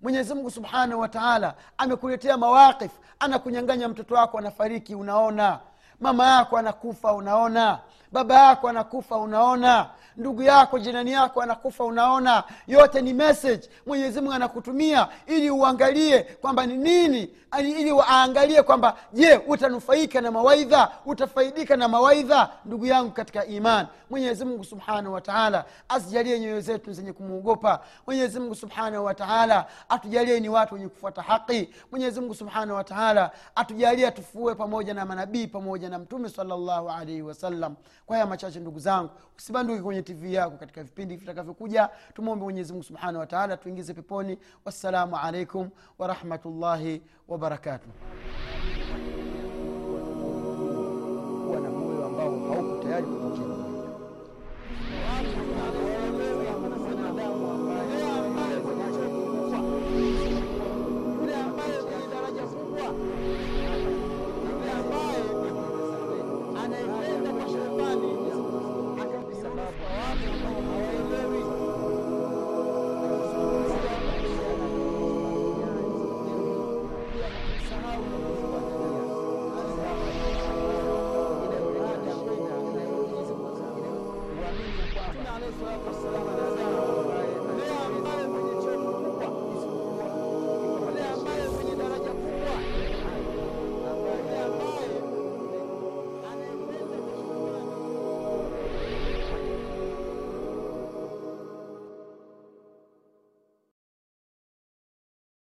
Mwenyezi 0.00 0.34
mungu 0.34 0.50
subhanahu 0.50 1.00
wa 1.00 1.08
taala 1.08 1.54
amekuletea 1.78 2.36
mawaqif 2.36 2.92
anakunyanganya 3.18 3.88
mtoto 3.88 4.14
wako 4.14 4.38
anafariki 4.38 4.94
unaona. 4.94 5.60
Mama 6.00 6.26
yako 6.26 6.56
anakufa 6.58 7.12
unaona 7.12 7.78
baba 8.12 8.34
yako 8.48 8.68
anakufa 8.68 9.16
unaona. 9.16 9.86
Ndugu 10.16 10.42
yako 10.42 10.78
jirani 10.78 11.12
yako 11.12 11.42
anakufa 11.42 11.84
unaona. 11.84 12.44
Yote 12.66 13.02
ni 13.02 13.12
message. 13.12 13.68
Mwenyezi 13.86 14.20
mungu 14.20 14.32
anakutumia 14.32 15.08
ili 15.26 15.50
uangalie 15.50 16.22
kwamba 16.22 16.66
ni 16.66 16.76
nini 16.76 17.30
ili 17.60 17.92
aangalie 18.10 18.62
kwamba 18.62 18.96
je 19.12 19.36
utanufaika 19.36 20.20
na 20.20 20.30
mawaidha 20.30 20.90
utafaidika 21.06 21.76
na 21.76 21.88
mawaidha 21.88 22.50
ndugu 22.64 22.86
yangu 22.86 23.10
katika 23.10 23.46
iman. 23.46 23.86
Mwenyezi 24.10 24.44
mungu 24.44 24.64
subhanahu 24.64 25.14
wataala 25.14 25.64
asijalie 25.88 26.40
nyoyo 26.40 26.60
zetu 26.60 26.92
zenye 26.92 27.12
kumwogopa 27.12 27.80
mwenyezi 28.06 28.40
mungu 28.40 28.54
subhanahu 28.54 29.04
wataala 29.04 29.66
atujalie 29.88 30.40
ni 30.40 30.48
watu 30.48 30.74
wenye 30.74 30.88
kufuata 30.88 31.22
haqi 31.22 31.70
mwenyezi 31.90 32.20
mungu 32.20 32.34
subhanahu 32.34 32.74
wataala 32.76 33.30
atujalie 33.54 34.10
tufue 34.10 34.54
pamoja 34.54 34.94
na 34.94 35.04
manabii 35.04 35.46
pamoja 35.46 35.88
na 35.88 35.98
mtume 35.98 36.28
salllahu 36.28 36.90
alaihi 36.90 37.22
wasallam 37.22 37.74
kwa 38.06 38.16
haya 38.16 38.26
machache 38.26 38.60
ndugu 38.60 38.78
zangu 38.78 39.10
usibanduke 39.36 39.82
kwenye 39.82 40.02
tv 40.02 40.34
yako 40.34 40.56
katika 40.56 40.82
vipindi 40.82 41.16
vitakavyokuja. 41.16 41.90
Tumwombe 42.14 42.44
mwenyezimungu 42.44 42.84
subhanahu 42.84 43.18
wataala 43.18 43.56
tuingize 43.56 43.94
peponi. 43.94 44.38
Wassalamu 44.64 45.16
alaikum 45.16 45.70
warahmatullahi 45.98 47.02
wabarakatuh 47.28 47.90